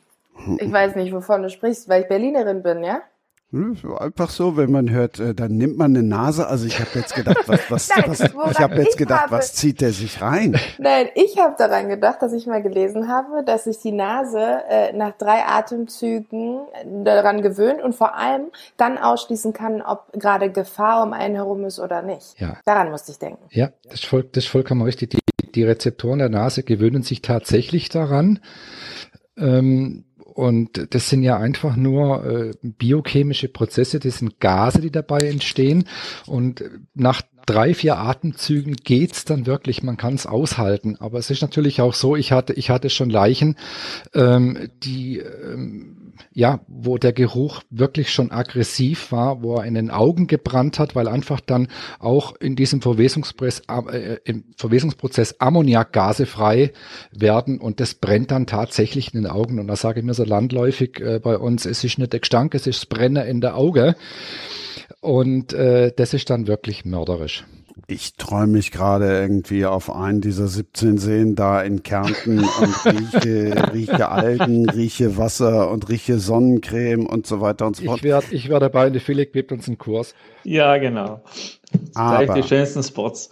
[0.59, 3.03] Ich weiß nicht, wovon du sprichst, weil ich Berlinerin bin, ja?
[3.55, 6.49] Hm, einfach so, wenn man hört, äh, dann nimmt man eine Nase.
[6.49, 9.55] Also ich habe jetzt gedacht, was, was, Nein, was ich habe jetzt gedacht, habe, was
[9.55, 10.59] zieht der sich rein?
[10.79, 14.93] Nein, ich habe daran gedacht, dass ich mal gelesen habe, dass sich die Nase äh,
[14.93, 16.63] nach drei Atemzügen
[17.05, 21.79] daran gewöhnt und vor allem dann ausschließen kann, ob gerade Gefahr um einen herum ist
[21.79, 22.35] oder nicht.
[22.41, 22.57] Ja.
[22.65, 23.45] Daran musste ich denken.
[23.51, 25.11] Ja, das ist, voll, das ist vollkommen richtig.
[25.11, 28.41] Die, die Rezeptoren der Nase gewöhnen sich tatsächlich daran.
[29.37, 30.05] Ähm,
[30.35, 35.85] und das sind ja einfach nur äh, biochemische Prozesse, das sind Gase, die dabei entstehen.
[36.27, 36.65] Und
[36.95, 40.97] nach drei, vier Atemzügen geht's dann wirklich, man kann es aushalten.
[40.99, 43.57] Aber es ist natürlich auch so, ich hatte, ich hatte schon Leichen,
[44.13, 49.91] ähm, die ähm, ja, wo der Geruch wirklich schon aggressiv war, wo er in den
[49.91, 54.19] Augen gebrannt hat, weil einfach dann auch in diesem Verwesungsprozess, äh,
[54.57, 56.73] Verwesungsprozess Ammoniakgase frei
[57.13, 59.59] werden und das brennt dann tatsächlich in den Augen.
[59.59, 62.55] Und da sage ich mir so landläufig äh, bei uns, es ist nicht der Gestank,
[62.55, 63.97] es ist das Brennen in der Auge.
[65.01, 67.45] Und äh, das ist dann wirklich mörderisch.
[67.87, 73.73] Ich träume mich gerade irgendwie auf einen dieser 17 Seen da in Kärnten und rieche,
[73.73, 77.99] rieche Algen, rieche Wasser und rieche Sonnencreme und so weiter und so fort.
[77.99, 80.15] Ich werde ich werd dabei und die Philipp gibt uns einen Kurs.
[80.45, 81.23] Ja, genau.
[81.95, 83.31] Aber die schönsten Spots.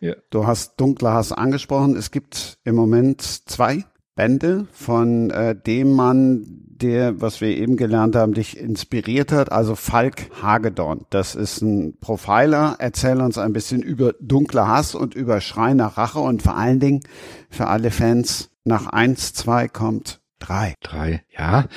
[0.00, 0.14] Ja.
[0.30, 1.96] Du hast Dunkler Hass angesprochen.
[1.96, 3.84] Es gibt im Moment zwei
[4.20, 9.74] Bände von äh, dem Mann, der, was wir eben gelernt haben, dich inspiriert hat, also
[9.74, 11.06] Falk Hagedorn.
[11.08, 12.76] Das ist ein Profiler.
[12.80, 16.80] Erzähl uns ein bisschen über dunkler Hass und über Schrei nach Rache und vor allen
[16.80, 17.00] Dingen
[17.48, 20.74] für alle Fans nach eins, zwei kommt drei.
[20.82, 21.68] Drei, ja.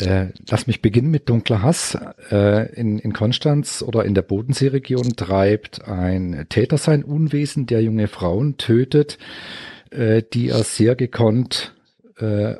[0.00, 1.96] Äh, lass mich beginnen mit dunkler Hass.
[2.30, 8.08] Äh, in, in Konstanz oder in der Bodenseeregion treibt ein Täter sein Unwesen, der junge
[8.08, 9.16] Frauen tötet,
[9.92, 11.72] äh, die er sehr gekonnt
[12.22, 12.56] äh,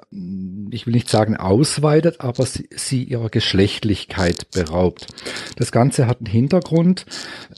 [0.71, 5.07] ich will nicht sagen ausweitet, aber sie, sie, ihrer Geschlechtlichkeit beraubt.
[5.57, 7.07] Das Ganze hat einen Hintergrund.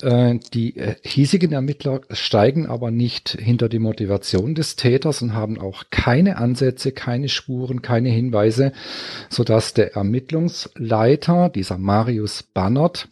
[0.03, 5.59] Äh, die äh, hiesigen Ermittler steigen aber nicht hinter die Motivation des Täters und haben
[5.59, 8.73] auch keine Ansätze, keine Spuren, keine Hinweise,
[9.29, 13.09] sodass der Ermittlungsleiter, dieser Marius Bannert,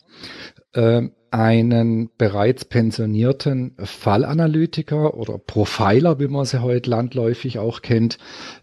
[0.74, 1.02] äh,
[1.32, 8.18] einen bereits pensionierten Fallanalytiker oder Profiler, wie man sie heute landläufig auch kennt,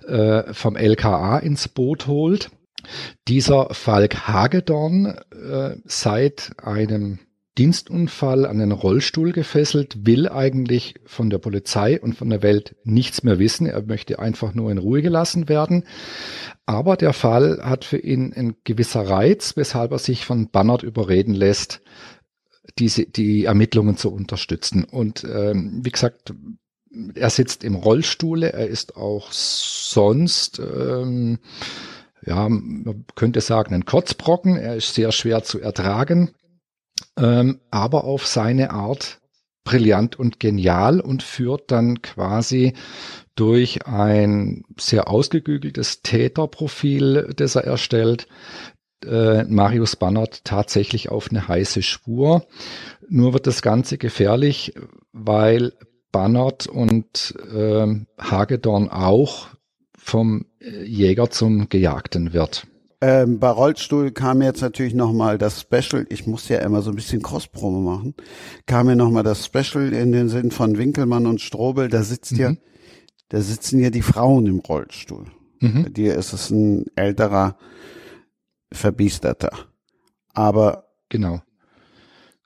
[0.07, 2.51] äh, vom LKA ins Boot holt.
[3.27, 7.19] Dieser Falk Hagedorn äh, seit einem
[7.59, 13.23] Dienstunfall an den Rollstuhl gefesselt, will eigentlich von der Polizei und von der Welt nichts
[13.23, 13.67] mehr wissen.
[13.67, 15.83] Er möchte einfach nur in Ruhe gelassen werden.
[16.65, 21.33] Aber der Fall hat für ihn ein gewisser Reiz, weshalb er sich von Bannert überreden
[21.33, 21.81] lässt,
[22.77, 24.83] diese, die Ermittlungen zu unterstützen.
[24.83, 26.33] Und ähm, wie gesagt,
[27.15, 31.39] er sitzt im Rollstuhl, er ist auch sonst, ähm,
[32.25, 36.31] ja, man könnte sagen, ein Kotzbrocken, er ist sehr schwer zu ertragen,
[37.17, 39.19] ähm, aber auf seine Art
[39.63, 42.73] brillant und genial und führt dann quasi
[43.35, 48.27] durch ein sehr ausgegügeltes Täterprofil, das er erstellt,
[49.05, 52.45] äh, Marius Bannert tatsächlich auf eine heiße Spur.
[53.07, 54.73] Nur wird das Ganze gefährlich,
[55.11, 55.73] weil
[56.11, 57.87] Bannert und äh,
[58.19, 59.47] Hagedorn auch
[59.97, 62.67] vom äh, Jäger zum Gejagten wird.
[63.01, 66.95] Ähm, bei Rollstuhl kam jetzt natürlich nochmal das Special, ich muss ja immer so ein
[66.97, 68.13] bisschen Cross-Promo machen,
[68.65, 72.39] kam mir nochmal das Special in den Sinn von Winkelmann und Strobel, da sitzt mhm.
[72.39, 72.53] ja,
[73.29, 75.27] da sitzen ja die Frauen im Rollstuhl.
[75.61, 75.83] Mhm.
[75.83, 77.55] Bei dir ist es ein älterer,
[78.71, 79.51] verbiesterter.
[80.33, 81.41] Aber genau.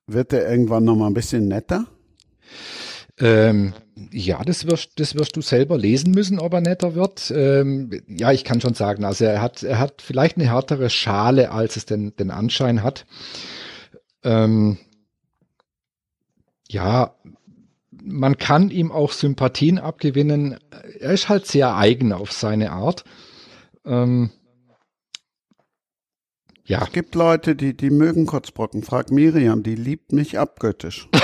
[0.07, 1.85] wird der irgendwann nochmal ein bisschen netter?
[3.19, 3.73] Ähm,
[4.11, 7.31] ja, das wirst, das wirst du selber lesen müssen, ob er netter wird.
[7.35, 11.51] Ähm, ja, ich kann schon sagen, also er hat, er hat vielleicht eine härtere Schale,
[11.51, 13.05] als es den, den Anschein hat.
[14.23, 14.79] Ähm,
[16.67, 17.15] ja,
[17.91, 20.57] man kann ihm auch Sympathien abgewinnen.
[20.99, 23.03] Er ist halt sehr eigen auf seine Art.
[23.85, 24.31] Ähm,
[26.65, 26.83] ja.
[26.83, 28.83] Es gibt Leute, die, die mögen Kotzbrocken.
[28.83, 31.09] Frag Miriam, die liebt mich abgöttisch.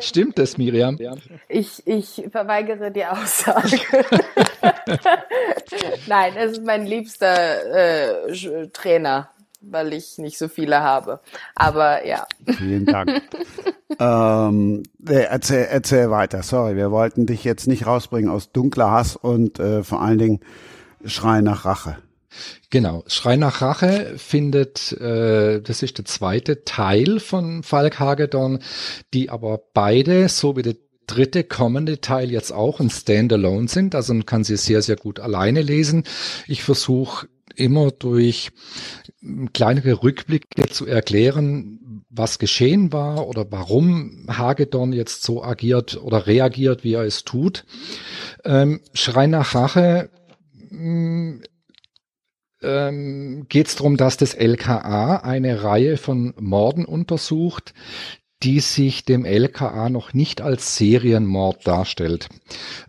[0.00, 0.98] Stimmt das, Miriam?
[1.48, 3.78] Ich, ich verweigere die Aussage.
[6.06, 11.20] Nein, es ist mein liebster äh, Trainer, weil ich nicht so viele habe.
[11.54, 12.26] Aber ja.
[12.58, 13.22] Vielen Dank.
[13.98, 16.42] ähm, erzähl, erzähl weiter.
[16.42, 20.40] Sorry, wir wollten dich jetzt nicht rausbringen aus dunkler Hass und äh, vor allen Dingen
[21.04, 21.98] Schrei nach Rache.
[22.70, 28.60] Genau, Schrei nach Rache findet, äh, das ist der zweite Teil von Falk Hagedorn,
[29.12, 30.76] die aber beide, so wie der
[31.06, 35.20] dritte kommende Teil jetzt auch ein Standalone sind, also man kann sie sehr, sehr gut
[35.20, 36.04] alleine lesen.
[36.46, 38.50] Ich versuche immer durch
[39.52, 46.84] kleinere Rückblicke zu erklären, was geschehen war oder warum Hagedorn jetzt so agiert oder reagiert,
[46.84, 47.64] wie er es tut.
[48.44, 50.10] Ähm, Schrei nach Rache
[50.68, 51.42] hm,
[52.62, 57.74] ähm, geht es darum, dass das LKA eine Reihe von Morden untersucht,
[58.42, 62.28] die sich dem LKA noch nicht als Serienmord darstellt.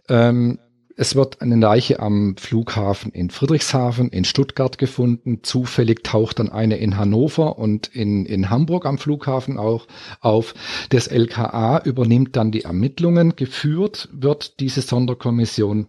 [0.10, 0.60] Ähm,
[0.96, 5.40] es wird eine Leiche am Flughafen in Friedrichshafen in Stuttgart gefunden.
[5.42, 9.88] Zufällig taucht dann eine in Hannover und in, in Hamburg am Flughafen auch
[10.22, 10.54] auf.
[10.90, 13.36] Das LKA übernimmt dann die Ermittlungen.
[13.36, 15.88] Geführt wird diese Sonderkommission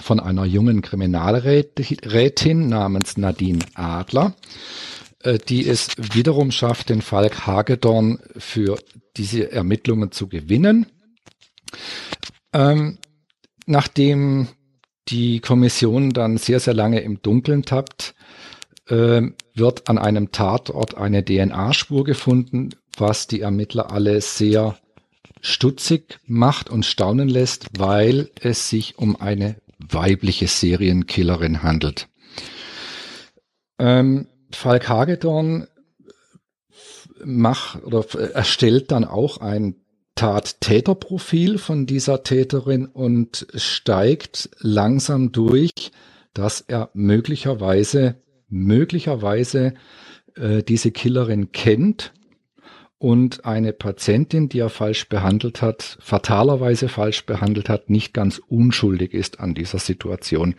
[0.00, 4.34] von einer jungen Kriminalrätin namens Nadine Adler,
[5.22, 8.78] äh, die es wiederum schafft, den Falk Hagedorn für
[9.16, 10.86] diese Ermittlungen zu gewinnen.
[12.52, 12.98] Ähm,
[13.66, 14.48] nachdem
[15.08, 18.14] die Kommission dann sehr, sehr lange im Dunkeln tappt,
[18.88, 19.22] äh,
[19.54, 24.78] wird an einem Tatort eine DNA-Spur gefunden, was die Ermittler alle sehr
[25.40, 32.08] stutzig macht und staunen lässt, weil es sich um eine weibliche Serienkillerin handelt.
[33.78, 35.66] Ähm, Falk Hagedorn
[37.24, 39.76] macht oder erstellt dann auch ein
[40.14, 45.92] Tat-Täter-Profil von dieser Täterin und steigt langsam durch,
[46.34, 48.16] dass er möglicherweise,
[48.48, 49.74] möglicherweise
[50.34, 52.12] äh, diese Killerin kennt
[52.98, 59.14] und eine Patientin, die er falsch behandelt hat, fatalerweise falsch behandelt hat, nicht ganz unschuldig
[59.14, 60.56] ist an dieser Situation.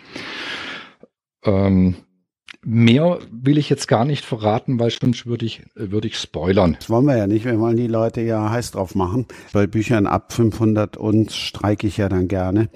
[1.43, 1.95] Ähm,
[2.63, 6.77] mehr will ich jetzt gar nicht verraten, weil sonst würde ich, würde ich spoilern.
[6.79, 7.45] Das wollen wir ja nicht.
[7.45, 9.25] Wir wollen die Leute ja heiß drauf machen.
[9.51, 12.69] Bei Büchern ab 500 und streike ich ja dann gerne.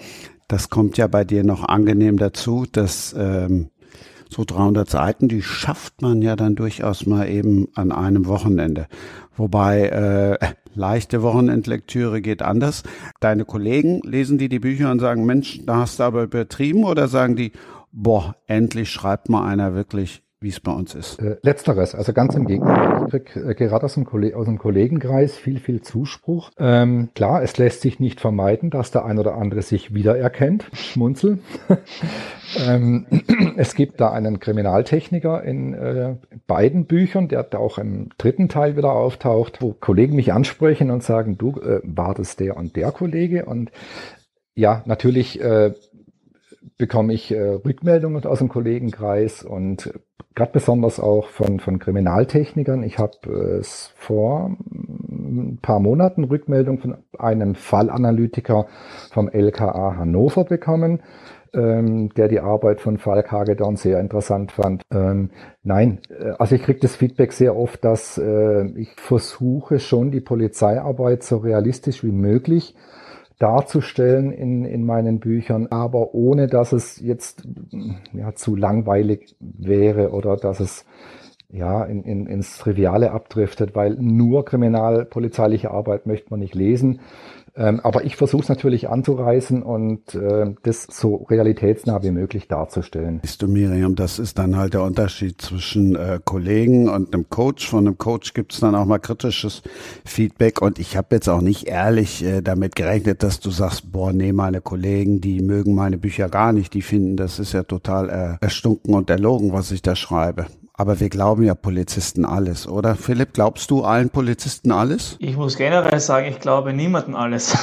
[0.50, 3.70] Das kommt ja bei dir noch angenehm dazu, dass ähm,
[4.30, 8.88] so 300 Seiten, die schafft man ja dann durchaus mal eben an einem Wochenende.
[9.36, 9.88] Wobei
[10.42, 12.84] äh, leichte Wochenendlektüre geht anders.
[13.20, 17.08] Deine Kollegen lesen die die Bücher und sagen, Mensch, da hast du aber übertrieben oder
[17.08, 17.52] sagen die,
[17.92, 21.20] boah, endlich schreibt mal einer wirklich wie es bei uns ist.
[21.20, 23.06] Äh, letzteres, also ganz im Gegenteil.
[23.06, 26.52] Ich krieg äh, gerade aus dem, aus dem Kollegenkreis viel, viel Zuspruch.
[26.60, 30.66] Ähm, klar, es lässt sich nicht vermeiden, dass der ein oder andere sich wiedererkennt.
[30.74, 31.40] Schmunzel.
[32.68, 33.06] ähm,
[33.58, 36.16] es gibt da einen Kriminaltechniker in äh,
[36.46, 41.04] beiden Büchern, der da auch im dritten Teil wieder auftaucht, wo Kollegen mich ansprechen und
[41.04, 43.46] sagen, du, äh, war der und der Kollege?
[43.46, 43.72] Und
[44.56, 45.74] ja, natürlich äh,
[46.78, 49.94] bekomme ich äh, Rückmeldungen aus dem Kollegenkreis und
[50.36, 52.84] gerade besonders auch von, von Kriminaltechnikern.
[52.84, 58.68] Ich habe äh, es vor ein paar Monaten Rückmeldung von einem Fallanalytiker
[59.12, 61.02] vom LKA Hannover bekommen,
[61.54, 64.82] ähm, der die Arbeit von Falk Hagedorn sehr interessant fand.
[64.92, 65.30] Ähm,
[65.64, 70.22] nein, äh, also ich kriege das Feedback sehr oft, dass äh, ich versuche schon die
[70.22, 72.76] Polizeiarbeit so realistisch wie möglich
[73.40, 77.48] darzustellen in, in meinen Büchern, aber ohne dass es jetzt
[78.14, 80.86] ja, zu langweilig wäre oder dass es
[81.50, 87.02] ja, in, in, ins Triviale abdriftet, weil nur kriminalpolizeiliche Arbeit möchte man nicht lesen.
[87.56, 93.20] Ähm, aber ich versuche es natürlich anzureißen und äh, das so realitätsnah wie möglich darzustellen.
[93.24, 97.70] Siehst du, Miriam, das ist dann halt der Unterschied zwischen äh, Kollegen und einem Coach.
[97.70, 99.62] Von einem Coach gibt es dann auch mal kritisches
[100.04, 104.14] Feedback und ich habe jetzt auch nicht ehrlich äh, damit gerechnet, dass du sagst, boah,
[104.14, 108.10] nee, meine Kollegen, die mögen meine Bücher gar nicht, die finden, das ist ja total
[108.10, 110.48] äh, erstunken und erlogen, was ich da schreibe.
[110.76, 112.96] Aber wir glauben ja Polizisten alles, oder?
[112.96, 115.18] Philipp, glaubst du allen Polizisten alles?
[115.20, 117.56] Ich muss generell sagen, ich glaube niemandem alles.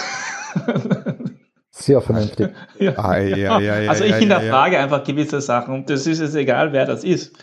[1.71, 2.51] Sehr vernünftig.
[2.79, 2.97] ja.
[2.97, 6.87] Ah, ja, ja, also ich hinterfrage einfach gewisse Sachen und das ist es egal, wer
[6.87, 7.37] das ist.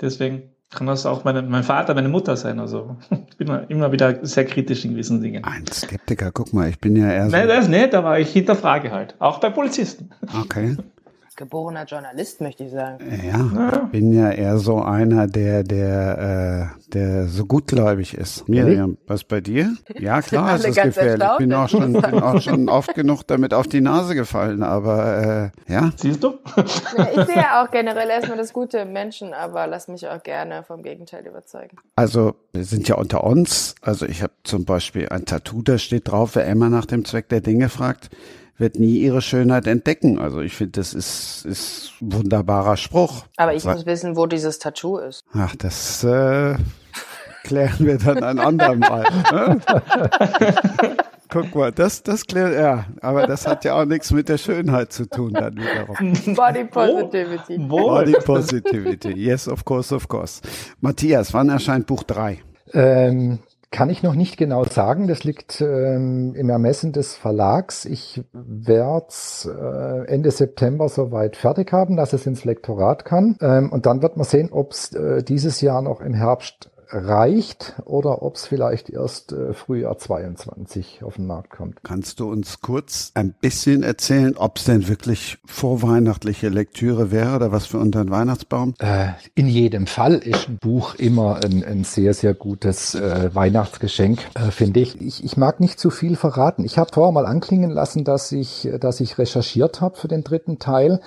[0.00, 2.60] Deswegen kann das auch meine, mein Vater, meine Mutter sein.
[2.60, 5.42] Also ich bin immer wieder sehr kritisch in gewissen Dingen.
[5.44, 7.36] Ein Skeptiker, guck mal, ich bin ja eher so.
[7.36, 9.14] Nein, das nicht, aber ich hinterfrage halt.
[9.20, 10.10] Auch bei Polizisten.
[10.42, 10.76] Okay
[11.38, 12.98] geborener Journalist, möchte ich sagen.
[13.24, 18.48] Ja, ich bin ja eher so einer, der, der, äh, der so gutgläubig ist.
[18.48, 19.74] Miriam, was bei dir?
[19.98, 21.28] Ja, klar, es ist gefährlich.
[21.32, 25.52] Ich bin auch schon, bin auch schon oft genug damit auf die Nase gefallen, aber
[25.66, 25.90] äh, ja.
[25.96, 26.38] Siehst du?
[26.96, 30.62] Ja, ich sehe auch generell erstmal das Gute im Menschen, aber lass mich auch gerne
[30.62, 31.78] vom Gegenteil überzeugen.
[31.96, 33.74] Also, wir sind ja unter uns.
[33.80, 37.28] Also, ich habe zum Beispiel ein Tattoo, da steht drauf, wer immer nach dem Zweck
[37.28, 38.10] der Dinge fragt
[38.58, 40.18] wird nie ihre Schönheit entdecken.
[40.18, 43.24] Also ich finde, das ist, ist ein wunderbarer Spruch.
[43.36, 45.24] Aber ich muss wissen, wo dieses Tattoo ist.
[45.32, 46.56] Ach, das äh,
[47.44, 49.06] klären wir dann ein andermal.
[49.32, 49.60] Ne?
[51.30, 54.94] Guck mal, das, das klärt, ja, aber das hat ja auch nichts mit der Schönheit
[54.94, 56.34] zu tun dann wiederum.
[56.34, 57.58] Body Positivity.
[57.68, 57.88] Wo?
[57.88, 60.40] Body Positivity, yes, of course, of course.
[60.80, 62.38] Matthias, wann erscheint Buch 3?
[62.72, 63.40] Ähm,
[63.70, 65.08] kann ich noch nicht genau sagen.
[65.08, 67.84] Das liegt ähm, im Ermessen des Verlags.
[67.84, 73.36] Ich werde es äh, Ende September soweit fertig haben, dass es ins Lektorat kann.
[73.40, 77.74] Ähm, und dann wird man sehen, ob es äh, dieses Jahr noch im Herbst reicht
[77.84, 81.82] oder ob es vielleicht erst äh, Frühjahr 22 auf den Markt kommt.
[81.82, 87.52] Kannst du uns kurz ein bisschen erzählen, ob es denn wirklich vorweihnachtliche Lektüre wäre oder
[87.52, 88.74] was für unter den Weihnachtsbaum?
[88.78, 94.20] Äh, in jedem Fall ist ein Buch immer ein, ein sehr, sehr gutes äh, Weihnachtsgeschenk,
[94.34, 95.00] äh, finde ich.
[95.00, 95.24] ich.
[95.24, 96.64] Ich mag nicht zu viel verraten.
[96.64, 100.58] Ich habe vorher mal anklingen lassen, dass ich, dass ich recherchiert habe für den dritten
[100.58, 101.00] Teil.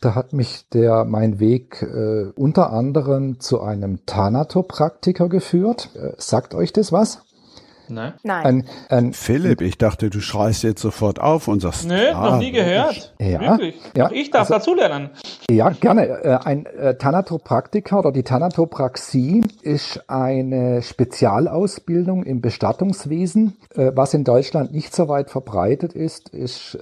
[0.00, 5.90] Da hat mich der mein Weg äh, unter anderem zu einem Thanatopraktiker Musiker geführt.
[5.94, 7.20] Äh, sagt euch das was?
[7.92, 8.14] Nein.
[8.22, 8.44] Nein.
[8.44, 11.86] Ein, ein Philipp, ich dachte, du schreist jetzt sofort auf und sagst.
[11.86, 13.14] Nö, ah, noch nie gehört.
[13.18, 13.80] Ja, Wirklich.
[13.96, 15.10] Ja, ich darf also, dazulernen.
[15.50, 16.06] Ja, gerne.
[16.06, 23.56] Äh, ein äh, Thanatopraktiker oder die Thanatopraxie ist eine Spezialausbildung im Bestattungswesen.
[23.74, 26.78] Äh, was in Deutschland nicht so weit verbreitet ist, ist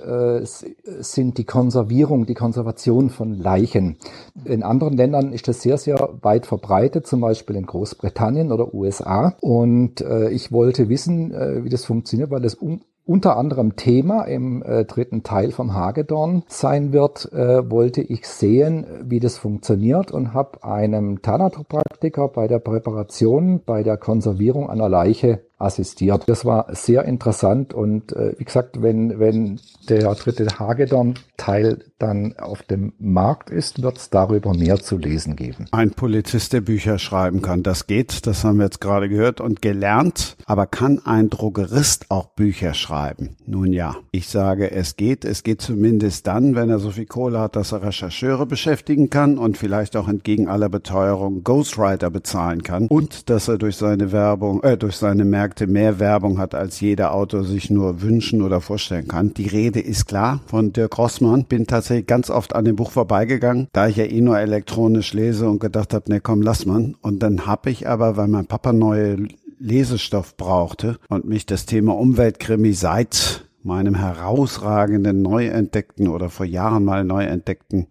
[1.01, 3.97] sind die Konservierung, die Konservation von Leichen.
[4.45, 9.35] In anderen Ländern ist das sehr, sehr weit verbreitet, zum Beispiel in Großbritannien oder USA.
[9.41, 10.01] Und
[10.31, 14.85] ich wollte wissen, äh, wie das funktioniert, weil das un unter anderem Thema im äh,
[14.85, 20.63] dritten Teil vom Hagedorn sein wird, äh, wollte ich sehen, wie das funktioniert und habe
[20.63, 26.25] einem Thanatopraktiker bei der Präparation, bei der Konservierung einer Leiche assistiert.
[26.27, 32.63] Das war sehr interessant und äh, wie gesagt, wenn, wenn der dritte Hagedorn-Teil dann auf
[32.63, 35.67] dem Markt ist, wird es darüber mehr zu lesen geben.
[35.73, 39.61] Ein Polizist, der Bücher schreiben kann, das geht, das haben wir jetzt gerade gehört und
[39.61, 43.37] gelernt, aber kann ein Drogerist auch Bücher schreiben?
[43.47, 47.39] Nun ja, ich sage, es geht, es geht zumindest dann, wenn er so viel Kohle
[47.39, 52.87] hat, dass er Rechercheure beschäftigen kann und vielleicht auch entgegen aller Beteuerung Ghostwriter bezahlen kann
[52.87, 56.79] und dass er durch seine Werbung, äh, durch seine Märkte Märkte mehr Werbung hat, als
[56.79, 59.35] jeder Autor sich nur wünschen oder vorstellen kann.
[59.35, 61.45] Die Rede ist klar von Dirk Rossmann.
[61.45, 65.49] Bin tatsächlich ganz oft an dem Buch vorbeigegangen, da ich ja eh nur elektronisch lese
[65.49, 66.95] und gedacht habe, ne komm, lass man.
[67.03, 69.27] Und dann habe ich aber, weil mein Papa neue
[69.59, 76.85] Lesestoff brauchte und mich das Thema Umweltkrimi seit meinem herausragenden, neu entdeckten oder vor Jahren
[76.85, 77.89] mal neu entdeckten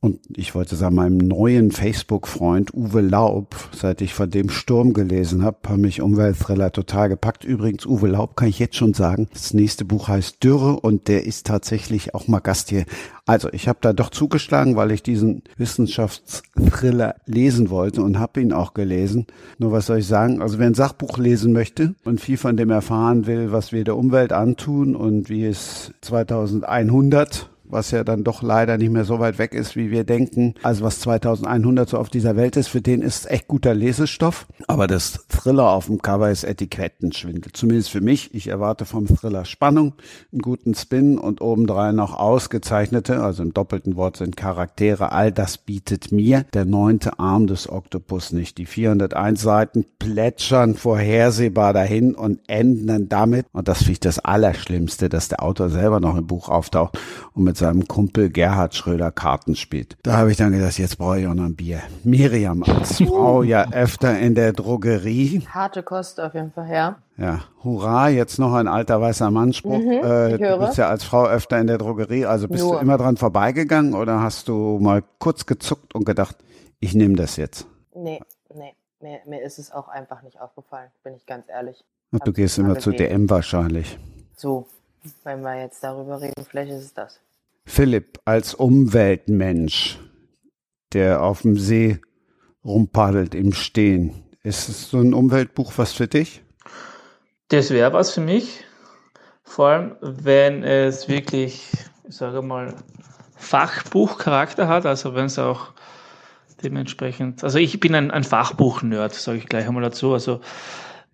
[0.00, 5.42] und ich wollte sagen, meinem neuen Facebook-Freund Uwe Laub, seit ich von dem Sturm gelesen
[5.42, 7.44] habe, haben mich Umweltthriller total gepackt.
[7.44, 11.24] Übrigens, Uwe Laub kann ich jetzt schon sagen, das nächste Buch heißt Dürre und der
[11.24, 12.84] ist tatsächlich auch mal Gast hier.
[13.24, 18.52] Also ich habe da doch zugeschlagen, weil ich diesen Wissenschaftsthriller lesen wollte und habe ihn
[18.52, 19.26] auch gelesen.
[19.58, 20.42] Nur was soll ich sagen?
[20.42, 23.96] Also wer ein Sachbuch lesen möchte und viel von dem erfahren will, was wir der
[23.96, 29.38] Umwelt antun und wie es 2100 was ja dann doch leider nicht mehr so weit
[29.38, 30.54] weg ist, wie wir denken.
[30.62, 34.46] Also was 2100 so auf dieser Welt ist, für den ist echt guter Lesestoff.
[34.66, 37.52] Aber das Thriller auf dem Cover ist Etikettenschwindel.
[37.52, 38.34] Zumindest für mich.
[38.34, 39.94] Ich erwarte vom Thriller Spannung,
[40.32, 45.12] einen guten Spin und obendrein noch ausgezeichnete, also im doppelten Wort sind Charaktere.
[45.12, 48.58] All das bietet mir der neunte Arm des Oktopus nicht.
[48.58, 53.46] Die 401 Seiten plätschern vorhersehbar dahin und enden dann damit.
[53.52, 56.98] Und das finde ich das Allerschlimmste, dass der Autor selber noch im Buch auftaucht
[57.32, 59.96] und mit seinem Kumpel Gerhard Schröder Karten spielt.
[60.02, 61.80] Da habe ich dann gedacht, jetzt brauche ich auch noch ein Bier.
[62.04, 65.46] Miriam als Frau ja öfter in der Drogerie.
[65.50, 66.96] Harte Kost auf jeden Fall, ja.
[67.18, 69.78] Ja, hurra, jetzt noch ein alter weißer Mannspruch.
[69.78, 72.74] Mhm, äh, du bist ja als Frau öfter in der Drogerie, also bist Nur.
[72.74, 76.36] du immer dran vorbeigegangen oder hast du mal kurz gezuckt und gedacht,
[76.78, 77.66] ich nehme das jetzt?
[77.94, 78.20] Nee,
[78.54, 78.74] nee.
[79.00, 81.84] Mir, mir ist es auch einfach nicht aufgefallen, bin ich ganz ehrlich.
[82.12, 82.92] Und du Hab gehst immer zu.
[82.92, 83.98] DM wahrscheinlich.
[84.36, 84.66] So,
[85.24, 87.20] wenn wir jetzt darüber reden, vielleicht ist es das.
[87.66, 89.98] Philipp, als Umweltmensch,
[90.92, 92.00] der auf dem See
[92.64, 96.42] rumpaddelt im Stehen, ist es so ein Umweltbuch was für dich?
[97.48, 98.64] Das wäre was für mich.
[99.42, 101.66] Vor allem, wenn es wirklich,
[102.08, 102.74] ich sage mal,
[103.36, 105.72] Fachbuchcharakter hat, also wenn es auch
[106.62, 110.12] dementsprechend, also ich bin ein, ein Fachbuch-Nerd, sage ich gleich einmal dazu.
[110.12, 110.40] Also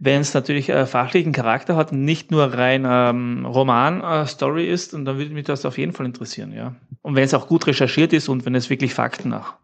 [0.05, 5.17] wenn es natürlich äh, fachlichen Charakter hat, nicht nur rein ähm, Roman-Story ist, und dann
[5.17, 6.75] würde mich das auf jeden Fall interessieren, ja.
[7.03, 9.55] Und wenn es auch gut recherchiert ist und wenn es wirklich Fakten nach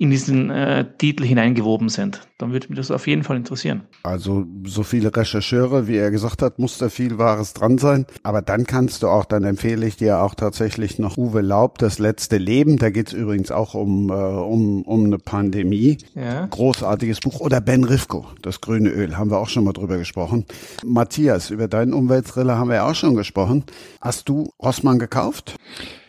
[0.00, 3.82] in diesen äh, Titel hineingewoben sind, dann würde mich das auf jeden Fall interessieren.
[4.02, 8.06] Also so viele Rechercheure, wie er gesagt hat, muss da viel Wahres dran sein.
[8.22, 11.98] Aber dann kannst du auch, dann empfehle ich dir auch tatsächlich noch Uwe Laub, das
[11.98, 12.78] letzte Leben.
[12.78, 15.98] Da geht's übrigens auch um, äh, um, um eine Pandemie.
[16.14, 16.46] Ja.
[16.46, 17.40] Großartiges Buch.
[17.40, 20.46] Oder Ben Rifko, das grüne Öl, haben wir auch schon mal drüber gesprochen.
[20.82, 23.64] Matthias, über deinen Umweltthriller haben wir ja auch schon gesprochen.
[24.00, 25.56] Hast du Rossmann gekauft?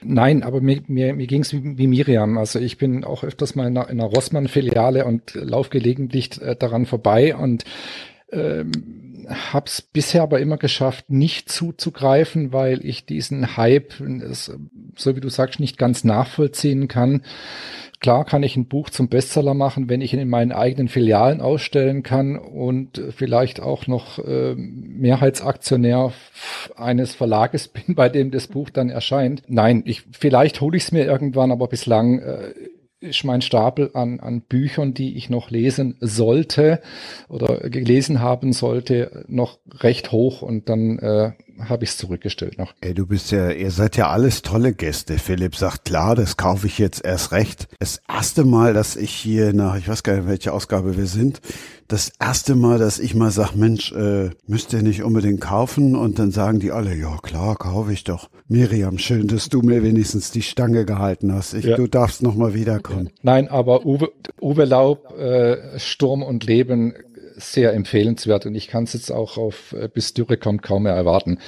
[0.04, 2.38] Nein, aber mir, mir, mir ging es wie, wie Miriam.
[2.38, 6.56] Also ich bin auch öfters mal in einer, in einer Rossmann-Filiale und lauf gelegentlich äh,
[6.56, 7.64] daran vorbei und
[8.32, 13.94] ähm, habe es bisher aber immer geschafft, nicht zuzugreifen, weil ich diesen Hype,
[14.96, 17.24] so wie du sagst, nicht ganz nachvollziehen kann.
[18.02, 21.40] Klar kann ich ein Buch zum Bestseller machen, wenn ich ihn in meinen eigenen Filialen
[21.40, 26.12] ausstellen kann und vielleicht auch noch äh, Mehrheitsaktionär
[26.76, 29.44] eines Verlages bin, bei dem das Buch dann erscheint.
[29.48, 32.54] Nein, ich vielleicht hole ich es mir irgendwann, aber bislang äh,
[33.02, 36.82] ist mein Stapel an, an Büchern, die ich noch lesen sollte
[37.28, 41.32] oder gelesen haben sollte, noch recht hoch und dann äh,
[41.70, 42.74] habe ich es zurückgestellt noch.
[42.82, 45.18] Ey, du bist ja, ihr seid ja alles tolle Gäste.
[45.18, 47.68] Philipp sagt, klar, das kaufe ich jetzt erst recht.
[47.80, 51.42] Das erste Mal, dass ich hier nach, ich weiß gar nicht, welche Ausgabe wir sind,
[51.92, 55.96] das erste Mal, dass ich mal sag, Mensch, äh, müsst ihr nicht unbedingt kaufen?
[55.96, 58.30] Und dann sagen die alle, ja klar, kaufe ich doch.
[58.48, 61.54] Miriam, schön, dass du mir wenigstens die Stange gehalten hast.
[61.54, 61.76] Ich, Ja.
[61.76, 63.10] Du darfst noch mal wiederkommen.
[63.24, 64.10] Nein, aber Uwe,
[64.42, 66.94] Uwe Laub, äh, Sturm und Leben,
[67.42, 70.94] sehr empfehlenswert und ich kann es jetzt auch auf äh, bis Dürre kommt kaum mehr
[70.94, 71.40] erwarten,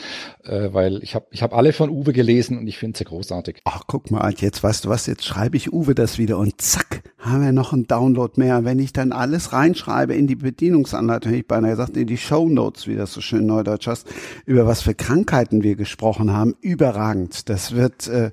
[0.44, 3.62] äh, weil ich habe ich hab alle von Uwe gelesen und ich finde sie großartig.
[3.64, 7.04] Ach, guck mal, jetzt weißt du was, jetzt schreibe ich Uwe das wieder und zack,
[7.18, 8.66] haben wir noch einen Download mehr.
[8.66, 12.50] Wenn ich dann alles reinschreibe in die Bedienungsanleitung, hätte ich beinahe gesagt, in die Show
[12.50, 14.08] Notes, wie das so schön neudeutsch heißt,
[14.46, 17.50] über was für Krankheiten wir gesprochen haben, überragend.
[17.50, 18.32] Das wird, äh,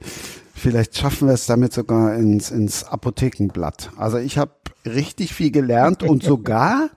[0.54, 3.90] vielleicht schaffen wir es damit sogar ins, ins Apothekenblatt.
[3.96, 4.52] Also ich habe
[4.84, 6.90] richtig viel gelernt und sogar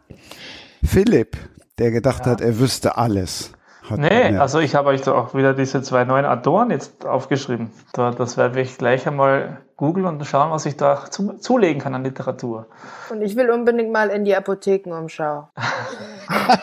[0.83, 1.37] Philipp,
[1.79, 3.51] der gedacht hat, er wüsste alles.
[3.89, 4.39] Hat Nee, gelernt.
[4.39, 7.69] also ich habe euch da auch wieder diese zwei neuen Autoren jetzt aufgeschrieben.
[7.91, 11.93] Da, das werde ich gleich einmal googeln und schauen, was ich da zu, zulegen kann
[11.93, 12.67] an Literatur.
[13.09, 15.49] Und ich will unbedingt mal in die Apothekenumschau.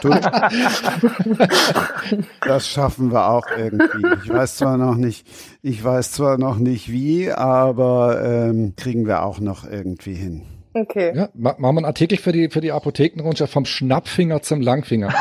[0.00, 0.08] Du,
[2.46, 4.06] das schaffen wir auch irgendwie.
[4.24, 5.26] Ich weiß zwar noch nicht,
[5.60, 10.46] ich weiß zwar noch nicht wie, aber ähm, kriegen wir auch noch irgendwie hin.
[10.72, 11.12] Okay.
[11.16, 15.12] Ja, ma machen wir einen Artikel für die für die Apothekenrundschau vom Schnappfinger zum Langfinger.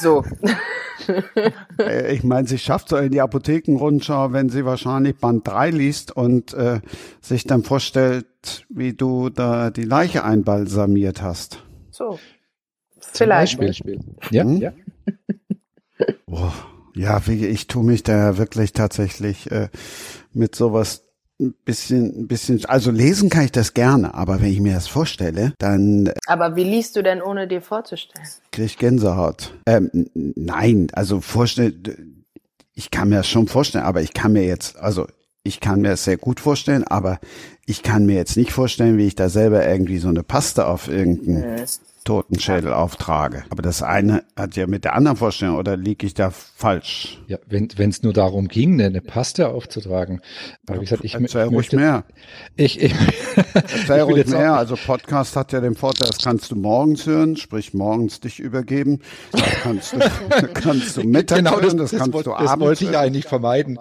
[0.00, 0.24] So.
[1.78, 6.12] Äh, Ich meine, sie schafft so in die Apothekenrundschau, wenn sie wahrscheinlich Band 3 liest
[6.16, 6.80] und äh,
[7.20, 8.26] sich dann vorstellt,
[8.68, 11.64] wie du da die Leiche einbalsamiert hast.
[11.90, 12.20] So.
[13.00, 13.58] Zum Vielleicht.
[13.58, 13.98] Beispiel.
[14.30, 14.56] Ja, Hm?
[14.58, 14.72] ja.
[16.26, 16.52] Boah.
[16.94, 19.70] Ja, wie, ich tue mich da wirklich tatsächlich äh,
[20.32, 21.04] mit sowas
[21.42, 24.88] ein bisschen, ein bisschen, also lesen kann ich das gerne, aber wenn ich mir das
[24.88, 28.26] vorstelle, dann Aber wie liest du denn, ohne dir vorzustellen?
[28.50, 29.54] kriege ich Gänsehaut.
[29.66, 32.24] Ähm, nein, also vorstellen,
[32.74, 35.06] ich kann mir das schon vorstellen, aber ich kann mir jetzt, also
[35.44, 37.18] ich kann mir das sehr gut vorstellen, aber
[37.66, 40.88] ich kann mir jetzt nicht vorstellen, wie ich da selber irgendwie so eine Paste auf
[40.88, 41.66] irgendeinen
[42.04, 43.44] Totenschädel auftrage.
[43.50, 47.20] Aber das eine hat ja mit der anderen Vorstellung, oder liege ich da falsch?
[47.26, 50.20] Ja, wenn es nur darum ging, eine, eine Paste aufzutragen.
[50.66, 52.04] Aber wie gesagt, ich, Erzähl ich ruhig möchte, mehr.
[52.56, 52.94] Ich, ich,
[53.54, 54.54] Erzähl ich ruhig mehr.
[54.54, 59.00] Also Podcast hat ja den Vorteil, das kannst du morgens hören, sprich morgens dich übergeben.
[59.30, 59.98] Das kannst du,
[60.54, 62.96] kannst du mittags genau, das, hören, das, das, kannst wollte- du das abends wollte ich
[62.96, 63.78] eigentlich vermeiden.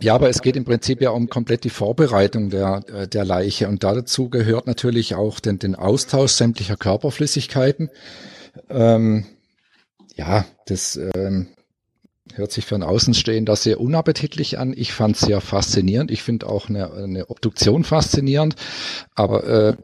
[0.00, 3.68] Ja, aber es geht im Prinzip ja um komplett die Vorbereitung der, äh, der Leiche.
[3.68, 7.90] Und dazu gehört natürlich auch den, den Austausch sämtlicher Körperflüssigkeiten.
[8.68, 9.24] Ähm,
[10.16, 11.48] ja, das ähm,
[12.34, 14.74] hört sich für einen Außenstehender sehr unappetitlich an.
[14.76, 16.10] Ich fand es sehr faszinierend.
[16.10, 18.56] Ich finde auch eine, eine Obduktion faszinierend.
[19.14, 19.76] Aber äh,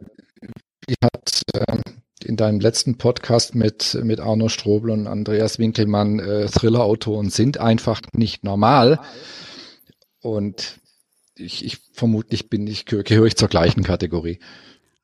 [0.86, 1.82] wie hat ähm,
[2.24, 8.00] in deinem letzten Podcast mit, mit Arno Strobel und Andreas Winkelmann, äh, Thriller-Autoren sind einfach
[8.12, 8.98] nicht normal.
[10.22, 10.78] Und
[11.36, 14.38] ich, ich vermutlich bin ich, gehö- gehöre ich zur gleichen Kategorie.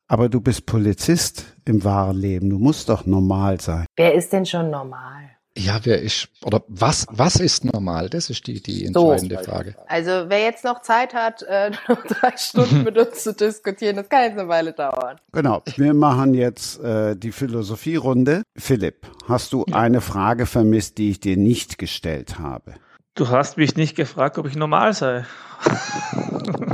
[0.09, 2.51] Aber du bist Polizist im wahren Leben.
[2.51, 3.87] Du musst doch normal sein.
[3.97, 5.31] Wer ist denn schon normal?
[5.59, 8.11] Ja, wer ist, oder was, was ist normal?
[8.11, 9.11] Das ist die, die So.
[9.11, 9.75] entscheidende Frage.
[9.89, 14.09] Also wer jetzt noch Zeit hat, äh, noch drei Stunden mit uns zu diskutieren, das
[14.11, 15.17] kann jetzt eine Weile dauern.
[15.33, 15.63] Genau.
[15.77, 18.43] Wir machen jetzt äh, die Philosophierunde.
[18.55, 22.75] Philipp, hast du eine Frage vermisst, die ich dir nicht gestellt habe?
[23.17, 25.25] Du hast mich nicht gefragt, ob ich normal sei.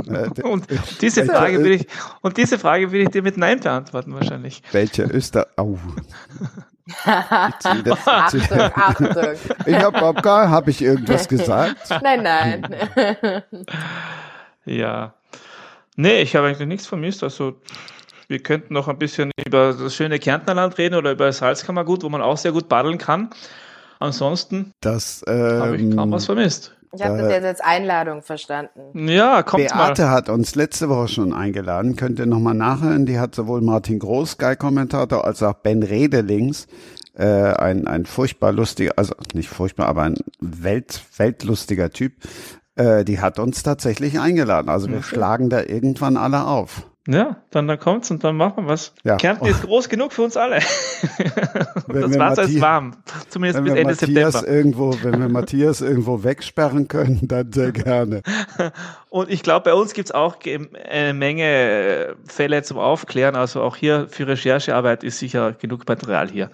[0.09, 0.67] Äh, Und
[1.01, 1.87] diese Frage will ich,
[2.21, 4.61] und diese Frage will ich dir mit Nein beantworten wahrscheinlich.
[4.71, 5.47] welcher Öster...
[5.57, 5.77] Oh.
[7.59, 8.41] Zieh- Achtung,
[8.75, 9.07] Achtung.
[9.65, 11.77] Ich hab überhaupt gar, habe ich irgendwas gesagt?
[12.03, 13.43] Nein, nein.
[14.65, 15.13] Ja.
[15.95, 17.23] Nee, ich habe eigentlich nichts vermisst.
[17.23, 17.55] Also,
[18.27, 22.09] wir könnten noch ein bisschen über das schöne Kärntnerland reden oder über das Salzkammergut, wo
[22.09, 23.29] man auch sehr gut paddeln kann.
[24.03, 26.75] Ansonsten Das habe ich kaum ähm, was vermisst.
[26.95, 29.07] Ich habe das jetzt als Einladung verstanden.
[29.07, 29.87] Ja, kommt mal.
[29.87, 31.95] Beate hat uns letzte Woche schon eingeladen.
[31.95, 33.07] Könnt ihr nochmal nachhören.
[33.07, 36.67] Die hat sowohl Martin Groß, Sky-Kommentator, als auch Ben Redelings,
[37.15, 42.13] äh, ein, ein furchtbar lustiger, also nicht furchtbar, aber ein Welt, weltlustiger Typ.
[42.75, 44.69] Äh, die hat uns tatsächlich eingeladen.
[44.69, 46.83] Also wir schlagen da irgendwann alle auf.
[47.05, 48.93] Ja, dann, dann kommt's und dann machen wir was.
[49.03, 49.17] Ja.
[49.17, 50.59] Kärnten ist groß genug für uns alle.
[51.87, 52.95] Wenn das Wasser ist warm.
[53.27, 54.57] Zumindest Wenn bis wir Ende Matthias September.
[54.57, 58.21] irgendwo, wenn wir Matthias irgendwo wegsperren können, dann sehr gerne.
[59.09, 60.37] Und ich glaube, bei uns gibt's auch
[60.89, 63.35] eine Menge äh, Fälle zum Aufklären.
[63.35, 66.51] Also auch hier für Recherchearbeit ist sicher genug Material hier.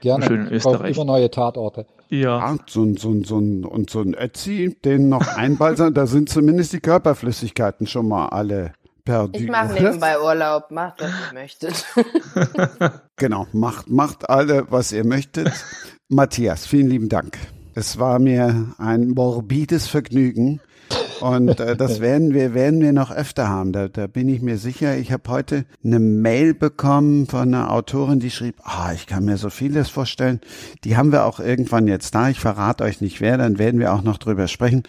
[0.00, 0.26] Gerne.
[0.26, 0.96] Schön in Ich brauche Österreich.
[0.96, 1.86] immer neue Tatorte.
[2.08, 2.38] Ja.
[2.38, 6.06] Ja, so ein, so ein, so ein, und so ein Ötzi, den noch einbalsam, da
[6.06, 8.72] sind zumindest die Körperflüssigkeiten schon mal alle
[9.06, 9.38] perdu.
[9.40, 10.70] Ich mache nebenbei Urlaub.
[10.70, 11.86] Macht, was ihr möchtet.
[13.18, 15.50] Genau, macht, macht alle, was ihr möchtet.
[16.08, 17.38] Matthias, vielen lieben Dank.
[17.74, 20.60] Es war mir ein morbides Vergnügen.
[21.20, 23.72] Und äh, das werden wir, werden wir noch öfter haben.
[23.72, 24.96] Da, da bin ich mir sicher.
[24.96, 29.36] Ich habe heute eine Mail bekommen von einer Autorin, die schrieb, ah, ich kann mir
[29.36, 30.40] so vieles vorstellen.
[30.84, 32.28] Die haben wir auch irgendwann jetzt da.
[32.28, 34.82] Ich verrate euch nicht wer, dann werden wir auch noch drüber sprechen.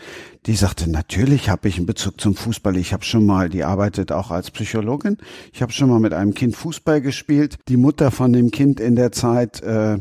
[0.46, 2.78] Die sagte, natürlich habe ich einen Bezug zum Fußball.
[2.78, 5.18] Ich habe schon mal, die arbeitet auch als Psychologin.
[5.52, 7.58] Ich habe schon mal mit einem Kind Fußball gespielt.
[7.68, 9.98] Die Mutter von dem Kind in der Zeit, äh,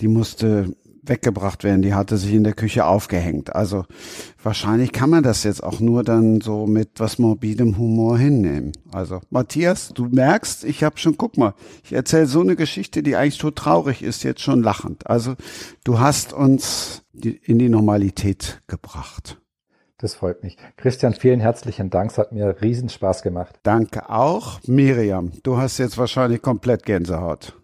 [0.00, 0.74] die musste
[1.08, 1.82] weggebracht werden.
[1.82, 3.54] Die hatte sich in der Küche aufgehängt.
[3.54, 3.84] Also
[4.42, 8.72] wahrscheinlich kann man das jetzt auch nur dann so mit was morbidem Humor hinnehmen.
[8.92, 11.54] Also Matthias, du merkst, ich habe schon, guck mal,
[11.84, 15.06] ich erzähle so eine Geschichte, die eigentlich so traurig ist, jetzt schon lachend.
[15.08, 15.34] Also
[15.84, 19.38] du hast uns in die Normalität gebracht.
[19.98, 20.58] Das freut mich.
[20.76, 22.10] Christian, vielen herzlichen Dank.
[22.10, 23.58] Es hat mir riesen Spaß gemacht.
[23.62, 24.60] Danke auch.
[24.66, 27.54] Miriam, du hast jetzt wahrscheinlich komplett Gänsehaut.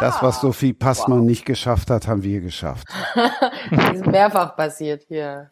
[0.00, 2.86] Das, was Sophie Passmann nicht geschafft hat, haben wir geschafft.
[3.70, 5.50] Das ist mehrfach passiert hier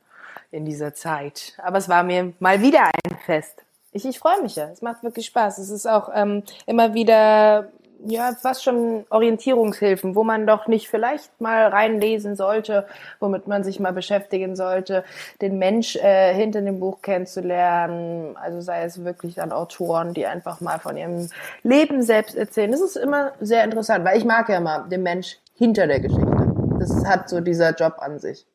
[0.50, 1.54] in dieser Zeit.
[1.62, 3.64] Aber es war mir mal wieder ein Fest.
[3.92, 4.68] Ich, ich freue mich ja.
[4.68, 5.58] Es macht wirklich Spaß.
[5.58, 7.70] Es ist auch ähm, immer wieder,
[8.06, 12.86] ja, fast schon Orientierungshilfen, wo man doch nicht vielleicht mal reinlesen sollte,
[13.20, 15.04] womit man sich mal beschäftigen sollte,
[15.40, 18.36] den Mensch äh, hinter dem Buch kennenzulernen.
[18.36, 21.28] Also sei es wirklich dann Autoren, die einfach mal von ihrem
[21.62, 22.70] Leben selbst erzählen.
[22.72, 26.54] Das ist immer sehr interessant, weil ich mag ja mal den Mensch hinter der Geschichte.
[26.78, 28.46] Das hat so dieser Job an sich.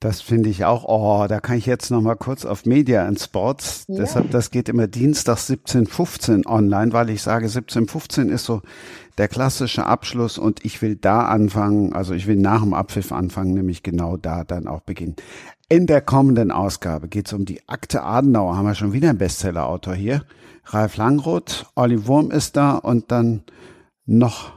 [0.00, 0.84] Das finde ich auch.
[0.88, 3.84] Oh, da kann ich jetzt noch mal kurz auf Media and Sports.
[3.86, 3.96] Ja.
[3.96, 8.62] Deshalb, das geht immer Dienstag 17.15 online, weil ich sage, 17.15 ist so
[9.18, 13.52] der klassische Abschluss und ich will da anfangen, also ich will nach dem Abpfiff anfangen,
[13.52, 15.16] nämlich genau da dann auch beginnen.
[15.68, 18.56] In der kommenden Ausgabe geht es um die Akte Adenauer.
[18.56, 20.24] Haben wir schon wieder einen Bestseller-Autor hier.
[20.64, 23.42] Ralf Langroth, Olli Wurm ist da und dann
[24.06, 24.52] noch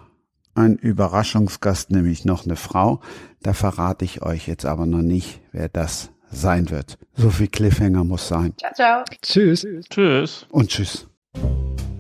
[0.56, 3.02] ein Überraschungsgast, nämlich noch eine Frau.
[3.42, 6.98] Da verrate ich euch jetzt aber noch nicht, wer das sein wird.
[7.16, 8.54] So viel Cliffhanger muss sein.
[8.58, 9.04] Ciao, ciao.
[9.22, 9.66] Tschüss.
[9.90, 10.46] Tschüss.
[10.50, 11.08] Und tschüss.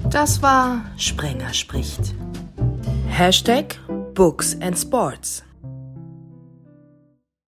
[0.10, 2.14] Das war Sprenger spricht.
[3.08, 3.80] Hashtag
[4.14, 5.44] Books and Sports.